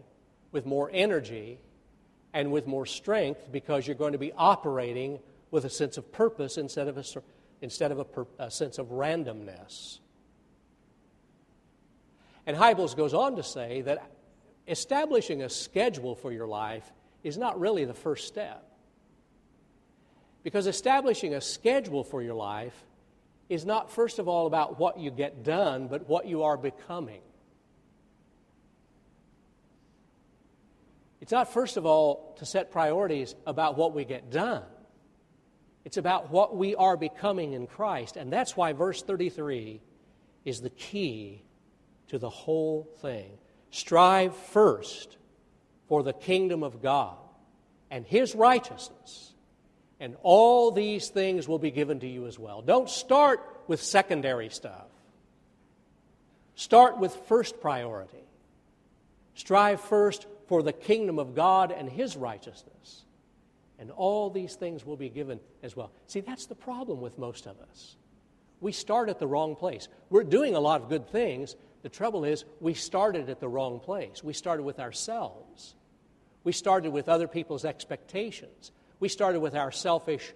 with 0.50 0.66
more 0.66 0.90
energy, 0.92 1.60
and 2.34 2.50
with 2.50 2.66
more 2.66 2.84
strength 2.84 3.52
because 3.52 3.86
you're 3.86 3.94
going 3.94 4.14
to 4.14 4.18
be 4.18 4.32
operating 4.32 5.20
with 5.52 5.64
a 5.64 5.70
sense 5.70 5.98
of 5.98 6.10
purpose 6.10 6.58
instead 6.58 6.88
of 6.88 6.98
a, 6.98 7.04
instead 7.62 7.92
of 7.92 8.00
a, 8.00 8.04
per, 8.04 8.26
a 8.40 8.50
sense 8.50 8.76
of 8.78 8.88
randomness. 8.88 10.00
And 12.44 12.56
Hybels 12.56 12.96
goes 12.96 13.14
on 13.14 13.36
to 13.36 13.44
say 13.44 13.82
that 13.82 14.10
establishing 14.66 15.44
a 15.44 15.48
schedule 15.48 16.16
for 16.16 16.32
your 16.32 16.48
life 16.48 16.90
is 17.22 17.36
not 17.36 17.60
really 17.60 17.84
the 17.84 17.94
first 17.94 18.26
step. 18.26 18.66
Because 20.42 20.66
establishing 20.66 21.34
a 21.34 21.40
schedule 21.40 22.02
for 22.02 22.22
your 22.22 22.34
life 22.34 22.74
is 23.48 23.66
not, 23.66 23.90
first 23.90 24.18
of 24.18 24.28
all, 24.28 24.46
about 24.46 24.78
what 24.78 24.98
you 24.98 25.10
get 25.10 25.44
done, 25.44 25.88
but 25.88 26.08
what 26.08 26.26
you 26.26 26.44
are 26.44 26.56
becoming. 26.56 27.20
It's 31.20 31.32
not, 31.32 31.52
first 31.52 31.76
of 31.76 31.84
all, 31.84 32.34
to 32.38 32.46
set 32.46 32.70
priorities 32.70 33.34
about 33.46 33.76
what 33.76 33.94
we 33.94 34.04
get 34.04 34.30
done. 34.30 34.62
It's 35.84 35.96
about 35.96 36.30
what 36.30 36.56
we 36.56 36.74
are 36.74 36.96
becoming 36.96 37.52
in 37.52 37.66
Christ. 37.66 38.16
And 38.16 38.32
that's 38.32 38.56
why 38.56 38.72
verse 38.72 39.02
33 39.02 39.80
is 40.44 40.60
the 40.60 40.70
key 40.70 41.42
to 42.08 42.18
the 42.18 42.30
whole 42.30 42.88
thing. 43.00 43.30
Strive 43.70 44.34
first 44.34 45.16
for 45.90 46.02
the 46.02 46.14
kingdom 46.14 46.62
of 46.62 46.80
God 46.80 47.18
and 47.90 48.06
His 48.06 48.34
righteousness, 48.34 49.34
and 50.00 50.16
all 50.22 50.70
these 50.70 51.08
things 51.08 51.46
will 51.46 51.58
be 51.58 51.70
given 51.70 52.00
to 52.00 52.08
you 52.08 52.26
as 52.26 52.38
well. 52.38 52.62
Don't 52.62 52.88
start 52.88 53.40
with 53.66 53.82
secondary 53.82 54.48
stuff, 54.48 54.88
start 56.54 56.98
with 56.98 57.14
first 57.28 57.60
priority. 57.60 58.16
Strive 59.34 59.80
first 59.80 60.26
for 60.48 60.62
the 60.62 60.72
kingdom 60.72 61.18
of 61.18 61.34
God 61.34 61.72
and 61.72 61.88
his 61.88 62.16
righteousness. 62.16 63.04
And 63.78 63.90
all 63.90 64.28
these 64.28 64.54
things 64.56 64.84
will 64.84 64.96
be 64.96 65.08
given 65.08 65.40
as 65.62 65.74
well. 65.74 65.92
See, 66.08 66.20
that's 66.20 66.44
the 66.46 66.54
problem 66.54 67.00
with 67.00 67.16
most 67.16 67.46
of 67.46 67.58
us. 67.70 67.96
We 68.60 68.72
start 68.72 69.08
at 69.08 69.18
the 69.18 69.26
wrong 69.26 69.56
place. 69.56 69.88
We're 70.10 70.24
doing 70.24 70.54
a 70.54 70.60
lot 70.60 70.82
of 70.82 70.90
good 70.90 71.08
things. 71.08 71.56
The 71.82 71.88
trouble 71.88 72.26
is, 72.26 72.44
we 72.60 72.74
started 72.74 73.30
at 73.30 73.40
the 73.40 73.48
wrong 73.48 73.80
place. 73.80 74.22
We 74.22 74.34
started 74.34 74.64
with 74.64 74.78
ourselves. 74.78 75.74
We 76.50 76.54
started 76.54 76.90
with 76.90 77.08
other 77.08 77.28
people's 77.28 77.64
expectations. 77.64 78.72
We 78.98 79.08
started 79.08 79.38
with 79.38 79.54
our 79.54 79.70
selfish, 79.70 80.32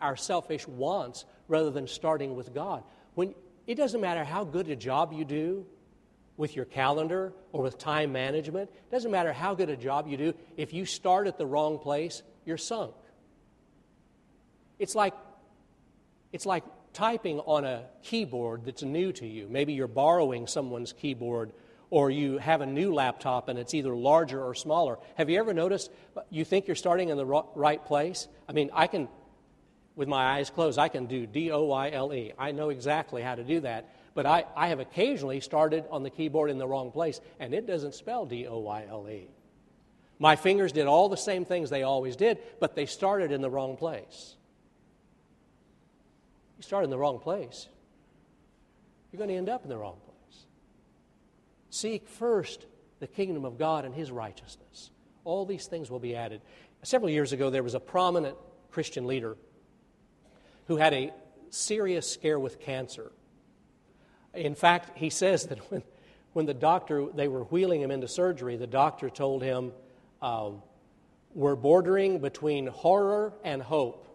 our 0.00 0.16
selfish 0.16 0.66
wants 0.66 1.24
rather 1.46 1.70
than 1.70 1.86
starting 1.86 2.34
with 2.34 2.52
God. 2.52 2.82
When, 3.14 3.36
it 3.64 3.76
doesn't 3.76 4.00
matter 4.00 4.24
how 4.24 4.42
good 4.42 4.68
a 4.68 4.74
job 4.74 5.12
you 5.12 5.24
do, 5.24 5.64
with 6.36 6.56
your 6.56 6.64
calendar 6.64 7.32
or 7.52 7.62
with 7.62 7.78
time 7.78 8.10
management. 8.10 8.68
It 8.68 8.90
doesn't 8.90 9.12
matter 9.12 9.32
how 9.32 9.54
good 9.54 9.70
a 9.70 9.76
job 9.76 10.08
you 10.08 10.16
do, 10.16 10.34
if 10.56 10.72
you 10.72 10.84
start 10.86 11.28
at 11.28 11.38
the 11.38 11.46
wrong 11.46 11.78
place, 11.78 12.24
you're 12.44 12.58
sunk. 12.58 12.96
It's 14.80 14.96
like, 14.96 15.14
it's 16.32 16.46
like 16.46 16.64
typing 16.94 17.38
on 17.38 17.64
a 17.64 17.84
keyboard 18.02 18.64
that's 18.64 18.82
new 18.82 19.12
to 19.12 19.24
you. 19.24 19.46
Maybe 19.48 19.74
you're 19.74 19.86
borrowing 19.86 20.48
someone's 20.48 20.92
keyboard 20.92 21.52
or 21.90 22.10
you 22.10 22.38
have 22.38 22.60
a 22.60 22.66
new 22.66 22.92
laptop 22.92 23.48
and 23.48 23.58
it's 23.58 23.74
either 23.74 23.94
larger 23.94 24.42
or 24.42 24.54
smaller. 24.54 24.98
Have 25.16 25.30
you 25.30 25.38
ever 25.38 25.54
noticed 25.54 25.90
you 26.30 26.44
think 26.44 26.66
you're 26.66 26.76
starting 26.76 27.08
in 27.08 27.16
the 27.16 27.26
right 27.26 27.84
place? 27.84 28.28
I 28.48 28.52
mean, 28.52 28.70
I 28.72 28.86
can, 28.86 29.08
with 29.96 30.08
my 30.08 30.36
eyes 30.36 30.50
closed, 30.50 30.78
I 30.78 30.88
can 30.88 31.06
do 31.06 31.26
D 31.26 31.50
O 31.50 31.64
Y 31.64 31.90
L 31.90 32.12
E. 32.12 32.32
I 32.38 32.52
know 32.52 32.70
exactly 32.70 33.22
how 33.22 33.34
to 33.34 33.44
do 33.44 33.60
that. 33.60 33.94
But 34.14 34.26
I, 34.26 34.44
I 34.56 34.68
have 34.68 34.78
occasionally 34.78 35.40
started 35.40 35.84
on 35.90 36.04
the 36.04 36.10
keyboard 36.10 36.50
in 36.50 36.58
the 36.58 36.68
wrong 36.68 36.92
place, 36.92 37.20
and 37.40 37.52
it 37.52 37.66
doesn't 37.66 37.94
spell 37.94 38.26
D 38.26 38.46
O 38.46 38.58
Y 38.60 38.84
L 38.88 39.08
E. 39.08 39.28
My 40.18 40.36
fingers 40.36 40.70
did 40.70 40.86
all 40.86 41.08
the 41.08 41.16
same 41.16 41.44
things 41.44 41.70
they 41.70 41.82
always 41.82 42.14
did, 42.14 42.38
but 42.60 42.76
they 42.76 42.86
started 42.86 43.32
in 43.32 43.42
the 43.42 43.50
wrong 43.50 43.76
place. 43.76 44.36
You 46.56 46.62
start 46.62 46.84
in 46.84 46.90
the 46.90 46.98
wrong 46.98 47.18
place, 47.18 47.66
you're 49.10 49.18
going 49.18 49.30
to 49.30 49.36
end 49.36 49.48
up 49.48 49.64
in 49.64 49.68
the 49.68 49.76
wrong. 49.76 49.96
Seek 51.74 52.06
first 52.06 52.66
the 53.00 53.08
kingdom 53.08 53.44
of 53.44 53.58
God 53.58 53.84
and 53.84 53.92
his 53.92 54.12
righteousness. 54.12 54.92
All 55.24 55.44
these 55.44 55.66
things 55.66 55.90
will 55.90 55.98
be 55.98 56.14
added. 56.14 56.40
Several 56.84 57.10
years 57.10 57.32
ago, 57.32 57.50
there 57.50 57.64
was 57.64 57.74
a 57.74 57.80
prominent 57.80 58.36
Christian 58.70 59.08
leader 59.08 59.36
who 60.68 60.76
had 60.76 60.94
a 60.94 61.12
serious 61.50 62.08
scare 62.08 62.38
with 62.38 62.60
cancer. 62.60 63.10
In 64.34 64.54
fact, 64.54 64.96
he 64.96 65.10
says 65.10 65.46
that 65.48 65.58
when, 65.72 65.82
when 66.32 66.46
the 66.46 66.54
doctor, 66.54 67.08
they 67.12 67.26
were 67.26 67.42
wheeling 67.42 67.80
him 67.80 67.90
into 67.90 68.06
surgery, 68.06 68.56
the 68.56 68.68
doctor 68.68 69.10
told 69.10 69.42
him, 69.42 69.72
um, 70.22 70.62
We're 71.34 71.56
bordering 71.56 72.20
between 72.20 72.68
horror 72.68 73.32
and 73.42 73.60
hope. 73.60 74.06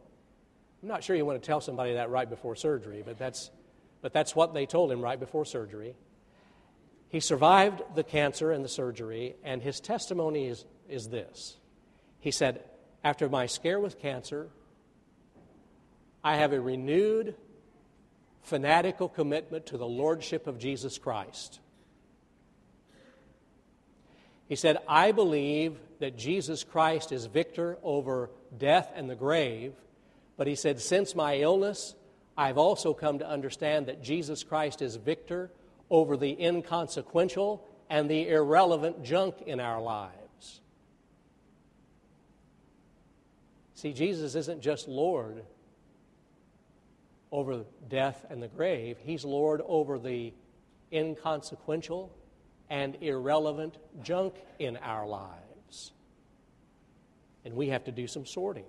I'm 0.81 0.87
not 0.87 1.03
sure 1.03 1.13
you 1.13 1.25
want 1.25 1.43
to 1.43 1.45
tell 1.45 1.59
somebody 1.59 1.95
that 1.95 2.09
right 2.09 2.29
before 2.29 2.55
surgery, 2.55 3.03
but 3.05 3.19
that's, 3.19 3.51
but 4.01 4.13
that's 4.13 4.33
what 4.33 4.53
they 4.53 4.65
told 4.65 4.93
him 4.93 5.01
right 5.01 5.19
before 5.19 5.43
surgery. 5.43 5.93
He 7.09 7.19
survived 7.19 7.81
the 7.95 8.03
cancer 8.03 8.51
and 8.51 8.63
the 8.63 8.69
surgery, 8.69 9.35
and 9.43 9.61
his 9.61 9.79
testimony 9.79 10.45
is, 10.45 10.63
is 10.87 11.09
this. 11.09 11.57
He 12.19 12.29
said, 12.29 12.63
After 13.03 13.27
my 13.27 13.47
scare 13.47 13.79
with 13.79 13.99
cancer, 13.99 14.49
I 16.23 16.35
have 16.35 16.53
a 16.53 16.61
renewed 16.61 17.35
fanatical 18.43 19.09
commitment 19.09 19.65
to 19.67 19.77
the 19.77 19.87
Lordship 19.87 20.45
of 20.45 20.59
Jesus 20.59 20.99
Christ. 20.99 21.59
He 24.47 24.55
said, 24.55 24.77
I 24.87 25.11
believe 25.11 25.77
that 25.99 26.17
Jesus 26.17 26.63
Christ 26.63 27.11
is 27.11 27.25
victor 27.25 27.77
over 27.83 28.29
death 28.55 28.91
and 28.95 29.09
the 29.09 29.15
grave, 29.15 29.73
but 30.37 30.47
he 30.47 30.55
said, 30.55 30.79
since 30.79 31.15
my 31.15 31.37
illness, 31.37 31.95
I've 32.37 32.57
also 32.57 32.93
come 32.93 33.19
to 33.19 33.27
understand 33.27 33.87
that 33.87 34.01
Jesus 34.01 34.43
Christ 34.43 34.81
is 34.81 34.95
victor 34.95 35.51
over 35.89 36.17
the 36.17 36.39
inconsequential 36.39 37.65
and 37.89 38.09
the 38.09 38.29
irrelevant 38.29 39.03
junk 39.03 39.35
in 39.45 39.59
our 39.59 39.81
lives. 39.81 40.61
See, 43.73 43.93
Jesus 43.93 44.35
isn't 44.35 44.61
just 44.61 44.87
Lord 44.87 45.43
over 47.31 47.63
death 47.87 48.25
and 48.29 48.41
the 48.41 48.47
grave, 48.47 48.97
He's 49.03 49.23
Lord 49.23 49.61
over 49.65 49.97
the 49.97 50.33
inconsequential 50.91 52.11
and 52.69 52.97
irrelevant 53.01 53.77
junk 54.03 54.35
in 54.59 54.77
our 54.77 55.07
lives. 55.07 55.91
And 57.45 57.55
we 57.55 57.69
have 57.69 57.85
to 57.85 57.91
do 57.91 58.05
some 58.07 58.25
sorting. 58.25 58.65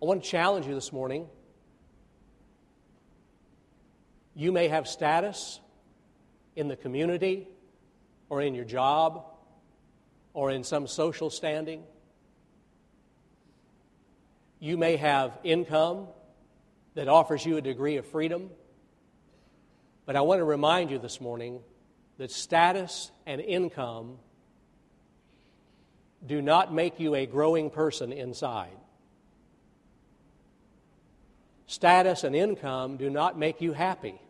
I 0.00 0.04
want 0.04 0.22
to 0.22 0.30
challenge 0.30 0.66
you 0.66 0.74
this 0.74 0.92
morning. 0.92 1.26
You 4.38 4.52
may 4.52 4.68
have 4.68 4.86
status 4.86 5.58
in 6.54 6.68
the 6.68 6.76
community 6.76 7.48
or 8.28 8.40
in 8.40 8.54
your 8.54 8.64
job 8.64 9.24
or 10.32 10.52
in 10.52 10.62
some 10.62 10.86
social 10.86 11.28
standing. 11.28 11.82
You 14.60 14.76
may 14.76 14.94
have 14.94 15.36
income 15.42 16.06
that 16.94 17.08
offers 17.08 17.44
you 17.44 17.56
a 17.56 17.60
degree 17.60 17.96
of 17.96 18.06
freedom. 18.06 18.50
But 20.06 20.14
I 20.14 20.20
want 20.20 20.38
to 20.38 20.44
remind 20.44 20.92
you 20.92 21.00
this 21.00 21.20
morning 21.20 21.58
that 22.18 22.30
status 22.30 23.10
and 23.26 23.40
income 23.40 24.18
do 26.24 26.40
not 26.40 26.72
make 26.72 27.00
you 27.00 27.16
a 27.16 27.26
growing 27.26 27.70
person 27.70 28.12
inside. 28.12 28.78
Status 31.66 32.22
and 32.22 32.36
income 32.36 32.98
do 32.98 33.10
not 33.10 33.36
make 33.36 33.60
you 33.60 33.72
happy. 33.72 34.20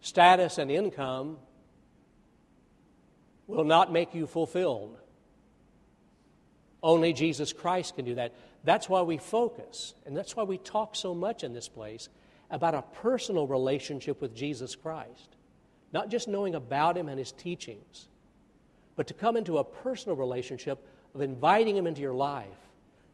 Status 0.00 0.58
and 0.58 0.70
income 0.70 1.38
will 3.46 3.64
not 3.64 3.92
make 3.92 4.14
you 4.14 4.26
fulfilled. 4.26 4.96
Only 6.82 7.12
Jesus 7.12 7.52
Christ 7.52 7.96
can 7.96 8.04
do 8.04 8.14
that. 8.14 8.32
That's 8.64 8.88
why 8.88 9.02
we 9.02 9.18
focus, 9.18 9.94
and 10.06 10.16
that's 10.16 10.36
why 10.36 10.44
we 10.44 10.58
talk 10.58 10.94
so 10.96 11.14
much 11.14 11.44
in 11.44 11.52
this 11.52 11.68
place 11.68 12.08
about 12.50 12.74
a 12.74 12.82
personal 12.82 13.46
relationship 13.46 14.20
with 14.20 14.34
Jesus 14.34 14.74
Christ. 14.74 15.36
Not 15.92 16.10
just 16.10 16.28
knowing 16.28 16.54
about 16.54 16.96
Him 16.96 17.08
and 17.08 17.18
His 17.18 17.32
teachings, 17.32 18.08
but 18.96 19.06
to 19.08 19.14
come 19.14 19.36
into 19.36 19.58
a 19.58 19.64
personal 19.64 20.16
relationship 20.16 20.86
of 21.14 21.20
inviting 21.20 21.76
Him 21.76 21.86
into 21.86 22.00
your 22.00 22.14
life, 22.14 22.46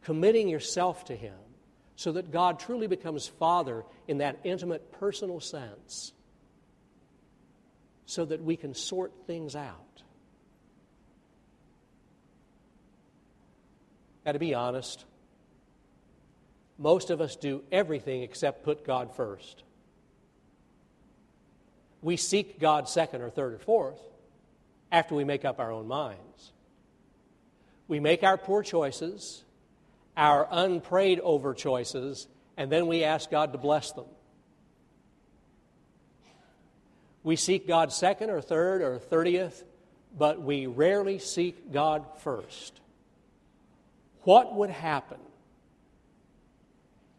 committing 0.02 0.48
yourself 0.48 1.04
to 1.06 1.16
Him, 1.16 1.34
so 1.96 2.12
that 2.12 2.30
God 2.30 2.58
truly 2.58 2.86
becomes 2.86 3.26
Father 3.26 3.84
in 4.06 4.18
that 4.18 4.38
intimate, 4.44 4.92
personal 4.92 5.40
sense, 5.40 6.12
so 8.06 8.24
that 8.24 8.42
we 8.42 8.56
can 8.56 8.72
sort 8.72 9.12
things 9.26 9.54
out. 9.54 10.02
Got 14.24 14.32
to 14.32 14.38
be 14.38 14.54
honest. 14.54 15.04
Most 16.78 17.10
of 17.10 17.20
us 17.20 17.36
do 17.36 17.62
everything 17.70 18.22
except 18.22 18.64
put 18.64 18.84
God 18.84 19.14
first. 19.14 19.62
We 22.02 22.16
seek 22.16 22.60
God 22.60 22.88
second 22.88 23.22
or 23.22 23.30
third 23.30 23.54
or 23.54 23.58
fourth 23.58 24.00
after 24.92 25.14
we 25.14 25.24
make 25.24 25.44
up 25.44 25.58
our 25.58 25.72
own 25.72 25.88
minds. 25.88 26.52
We 27.88 28.00
make 28.00 28.22
our 28.22 28.36
poor 28.36 28.62
choices, 28.62 29.44
our 30.16 30.46
unprayed 30.50 31.20
over 31.20 31.54
choices, 31.54 32.28
and 32.56 32.70
then 32.70 32.86
we 32.86 33.04
ask 33.04 33.30
God 33.30 33.52
to 33.52 33.58
bless 33.58 33.92
them. 33.92 34.06
We 37.26 37.34
seek 37.34 37.66
God 37.66 37.92
second 37.92 38.30
or 38.30 38.40
third 38.40 38.82
or 38.82 39.00
thirtieth, 39.00 39.64
but 40.16 40.40
we 40.40 40.68
rarely 40.68 41.18
seek 41.18 41.72
God 41.72 42.04
first. 42.20 42.78
What 44.22 44.54
would 44.54 44.70
happen 44.70 45.18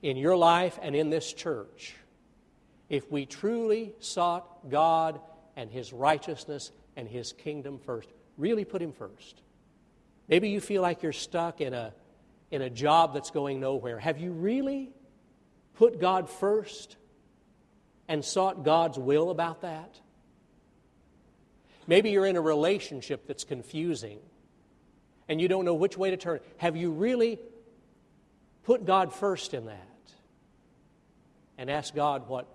in 0.02 0.16
your 0.16 0.38
life 0.38 0.80
and 0.82 0.96
in 0.96 1.10
this 1.10 1.34
church 1.34 1.94
if 2.88 3.12
we 3.12 3.26
truly 3.26 3.96
sought 4.00 4.70
God 4.70 5.20
and 5.58 5.70
His 5.70 5.92
righteousness 5.92 6.72
and 6.96 7.06
His 7.06 7.34
kingdom 7.34 7.78
first? 7.78 8.08
Really 8.38 8.64
put 8.64 8.82
Him 8.82 8.94
first. 8.94 9.42
Maybe 10.30 10.48
you 10.48 10.62
feel 10.62 10.82
like 10.82 11.04
you're 11.04 11.12
stuck 11.12 11.60
in 11.60 11.74
a, 11.74 11.94
in 12.50 12.62
a 12.62 12.70
job 12.70 13.14
that's 13.14 13.30
going 13.30 13.60
nowhere. 13.60 14.00
Have 14.00 14.20
you 14.20 14.32
really 14.32 14.90
put 15.76 16.00
God 16.00 16.30
first 16.30 16.96
and 18.08 18.24
sought 18.24 18.64
God's 18.64 18.98
will 18.98 19.30
about 19.30 19.62
that? 19.62 20.00
Maybe 21.88 22.12
you're 22.12 22.26
in 22.26 22.36
a 22.36 22.42
relationship 22.42 23.28
that's 23.28 23.46
confusing 23.46 24.20
and 25.30 25.42
you 25.42 25.48
don't 25.48 25.66
know 25.66 25.74
which 25.74 25.98
way 25.98 26.12
to 26.12 26.18
turn. 26.18 26.40
Have 26.58 26.76
you 26.76 26.92
really 26.92 27.40
put 28.64 28.86
God 28.86 29.14
first 29.14 29.54
in 29.54 29.66
that? 29.66 29.84
And 31.58 31.72
ask 31.72 31.96
God 31.96 32.28
what 32.28 32.48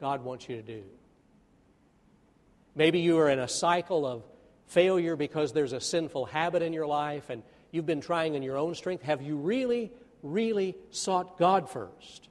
God 0.00 0.24
wants 0.24 0.48
you 0.48 0.56
to 0.56 0.62
do. 0.62 0.82
Maybe 2.74 3.00
you 3.00 3.18
are 3.18 3.30
in 3.30 3.38
a 3.38 3.48
cycle 3.48 4.06
of 4.06 4.24
failure 4.66 5.16
because 5.16 5.52
there's 5.52 5.72
a 5.72 5.80
sinful 5.80 6.26
habit 6.26 6.62
in 6.62 6.72
your 6.72 6.86
life 6.86 7.30
and 7.30 7.42
you've 7.70 7.86
been 7.86 8.00
trying 8.00 8.34
in 8.34 8.42
your 8.42 8.56
own 8.56 8.74
strength. 8.74 9.02
Have 9.04 9.22
you 9.22 9.36
really, 9.36 9.90
really 10.22 10.76
sought 10.90 11.38
God 11.38 11.70
first? 11.70 12.28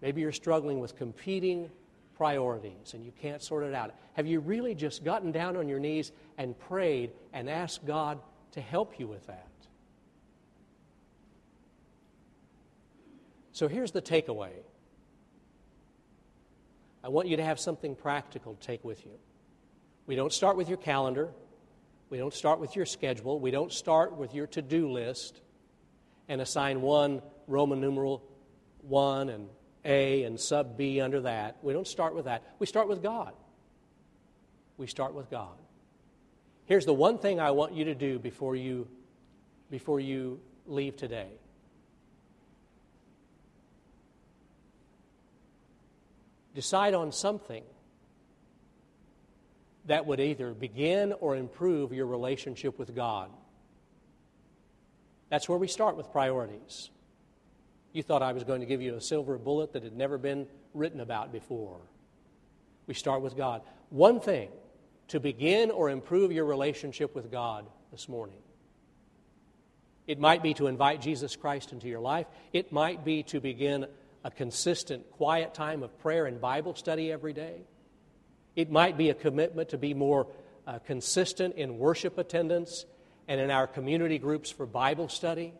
Maybe 0.00 0.20
you're 0.20 0.32
struggling 0.32 0.78
with 0.80 0.96
competing 0.96 1.70
priorities 2.16 2.94
and 2.94 3.04
you 3.04 3.12
can't 3.22 3.42
sort 3.42 3.64
it 3.64 3.74
out. 3.74 3.94
Have 4.14 4.26
you 4.26 4.40
really 4.40 4.74
just 4.74 5.04
gotten 5.04 5.32
down 5.32 5.56
on 5.56 5.68
your 5.68 5.78
knees 5.78 6.12
and 6.36 6.58
prayed 6.58 7.12
and 7.32 7.48
asked 7.48 7.86
God 7.86 8.18
to 8.52 8.60
help 8.60 8.98
you 8.98 9.06
with 9.06 9.26
that? 9.26 9.46
So 13.52 13.66
here's 13.66 13.90
the 13.90 14.02
takeaway 14.02 14.50
I 17.02 17.08
want 17.08 17.28
you 17.28 17.36
to 17.36 17.44
have 17.44 17.58
something 17.58 17.94
practical 17.94 18.54
to 18.54 18.60
take 18.66 18.84
with 18.84 19.04
you. 19.04 19.12
We 20.06 20.16
don't 20.16 20.32
start 20.32 20.56
with 20.56 20.68
your 20.68 20.78
calendar, 20.78 21.28
we 22.10 22.18
don't 22.18 22.34
start 22.34 22.60
with 22.60 22.76
your 22.76 22.86
schedule, 22.86 23.38
we 23.38 23.50
don't 23.50 23.72
start 23.72 24.16
with 24.16 24.34
your 24.34 24.46
to 24.48 24.62
do 24.62 24.90
list 24.90 25.40
and 26.28 26.40
assign 26.40 26.82
one 26.82 27.22
Roman 27.46 27.80
numeral 27.80 28.22
1 28.82 29.28
and 29.28 29.48
a 29.88 30.22
and 30.24 30.38
sub 30.38 30.76
B 30.76 31.00
under 31.00 31.22
that. 31.22 31.56
We 31.62 31.72
don't 31.72 31.86
start 31.86 32.14
with 32.14 32.26
that. 32.26 32.44
We 32.58 32.66
start 32.66 32.88
with 32.88 33.02
God. 33.02 33.32
We 34.76 34.86
start 34.86 35.14
with 35.14 35.30
God. 35.30 35.56
Here's 36.66 36.84
the 36.84 36.94
one 36.94 37.18
thing 37.18 37.40
I 37.40 37.50
want 37.52 37.72
you 37.72 37.86
to 37.86 37.94
do 37.94 38.18
before 38.18 38.54
you, 38.54 38.86
before 39.70 39.98
you 39.98 40.38
leave 40.66 40.96
today. 40.96 41.30
Decide 46.54 46.92
on 46.92 47.10
something 47.10 47.64
that 49.86 50.04
would 50.04 50.20
either 50.20 50.52
begin 50.52 51.14
or 51.14 51.34
improve 51.34 51.94
your 51.94 52.06
relationship 52.06 52.78
with 52.78 52.94
God. 52.94 53.30
That's 55.30 55.48
where 55.48 55.58
we 55.58 55.68
start 55.68 55.96
with 55.96 56.12
priorities. 56.12 56.90
You 57.92 58.02
thought 58.02 58.22
I 58.22 58.32
was 58.32 58.44
going 58.44 58.60
to 58.60 58.66
give 58.66 58.82
you 58.82 58.94
a 58.94 59.00
silver 59.00 59.38
bullet 59.38 59.72
that 59.72 59.82
had 59.82 59.96
never 59.96 60.18
been 60.18 60.46
written 60.74 61.00
about 61.00 61.32
before. 61.32 61.80
We 62.86 62.94
start 62.94 63.22
with 63.22 63.36
God. 63.36 63.62
One 63.90 64.20
thing 64.20 64.50
to 65.08 65.20
begin 65.20 65.70
or 65.70 65.90
improve 65.90 66.32
your 66.32 66.44
relationship 66.44 67.14
with 67.14 67.30
God 67.30 67.66
this 67.90 68.08
morning. 68.08 68.38
It 70.06 70.18
might 70.18 70.42
be 70.42 70.54
to 70.54 70.66
invite 70.66 71.00
Jesus 71.00 71.36
Christ 71.36 71.72
into 71.72 71.88
your 71.88 72.00
life. 72.00 72.26
It 72.52 72.72
might 72.72 73.04
be 73.04 73.22
to 73.24 73.40
begin 73.40 73.86
a 74.24 74.30
consistent, 74.30 75.10
quiet 75.12 75.54
time 75.54 75.82
of 75.82 75.98
prayer 75.98 76.26
and 76.26 76.40
Bible 76.40 76.74
study 76.74 77.12
every 77.12 77.32
day. 77.32 77.62
It 78.56 78.70
might 78.70 78.96
be 78.96 79.10
a 79.10 79.14
commitment 79.14 79.70
to 79.70 79.78
be 79.78 79.94
more 79.94 80.26
uh, 80.66 80.78
consistent 80.80 81.54
in 81.56 81.78
worship 81.78 82.18
attendance 82.18 82.84
and 83.28 83.40
in 83.40 83.50
our 83.50 83.66
community 83.66 84.18
groups 84.18 84.50
for 84.50 84.66
Bible 84.66 85.08
study. 85.08 85.52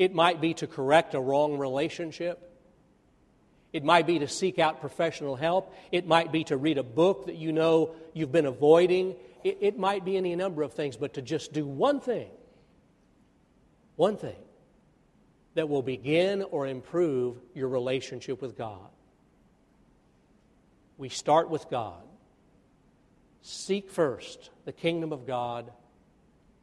It 0.00 0.14
might 0.14 0.40
be 0.40 0.54
to 0.54 0.66
correct 0.66 1.12
a 1.12 1.20
wrong 1.20 1.58
relationship. 1.58 2.50
It 3.70 3.84
might 3.84 4.06
be 4.06 4.20
to 4.20 4.28
seek 4.28 4.58
out 4.58 4.80
professional 4.80 5.36
help. 5.36 5.74
It 5.92 6.06
might 6.06 6.32
be 6.32 6.42
to 6.44 6.56
read 6.56 6.78
a 6.78 6.82
book 6.82 7.26
that 7.26 7.34
you 7.34 7.52
know 7.52 7.94
you've 8.14 8.32
been 8.32 8.46
avoiding. 8.46 9.14
It, 9.44 9.58
it, 9.60 9.78
might 9.78 10.06
be 10.06 10.16
any 10.16 10.34
number 10.36 10.62
of 10.62 10.72
things, 10.72 10.96
but 10.96 11.12
to 11.14 11.22
just 11.22 11.52
do 11.52 11.66
one 11.66 12.00
thing, 12.00 12.30
one 13.96 14.16
thing 14.16 14.38
that 15.52 15.68
will 15.68 15.82
begin 15.82 16.44
or 16.44 16.66
improve 16.66 17.36
your 17.54 17.68
relationship 17.68 18.40
with 18.40 18.56
God. 18.56 18.88
We 20.96 21.10
start 21.10 21.50
with 21.50 21.68
God. 21.68 22.02
Seek 23.42 23.90
first 23.90 24.48
the 24.64 24.72
kingdom 24.72 25.12
of 25.12 25.26
God 25.26 25.70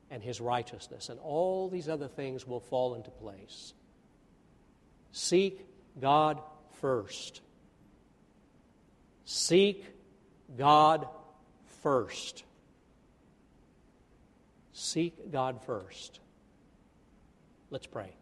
and 0.09 0.23
his 0.23 0.39
righteousness, 0.39 1.09
and 1.09 1.19
all 1.19 1.69
these 1.69 1.89
other 1.89 2.07
things 2.07 2.47
will 2.47 2.59
fall 2.59 2.95
into 2.95 3.11
place. 3.11 3.73
Seek 5.11 5.65
God 5.99 6.41
first. 6.81 7.41
Seek 9.25 9.85
God 10.57 11.07
first. 11.81 12.43
Seek 14.73 15.31
God 15.31 15.63
first. 15.65 16.19
Let's 17.69 17.87
pray. 17.87 18.16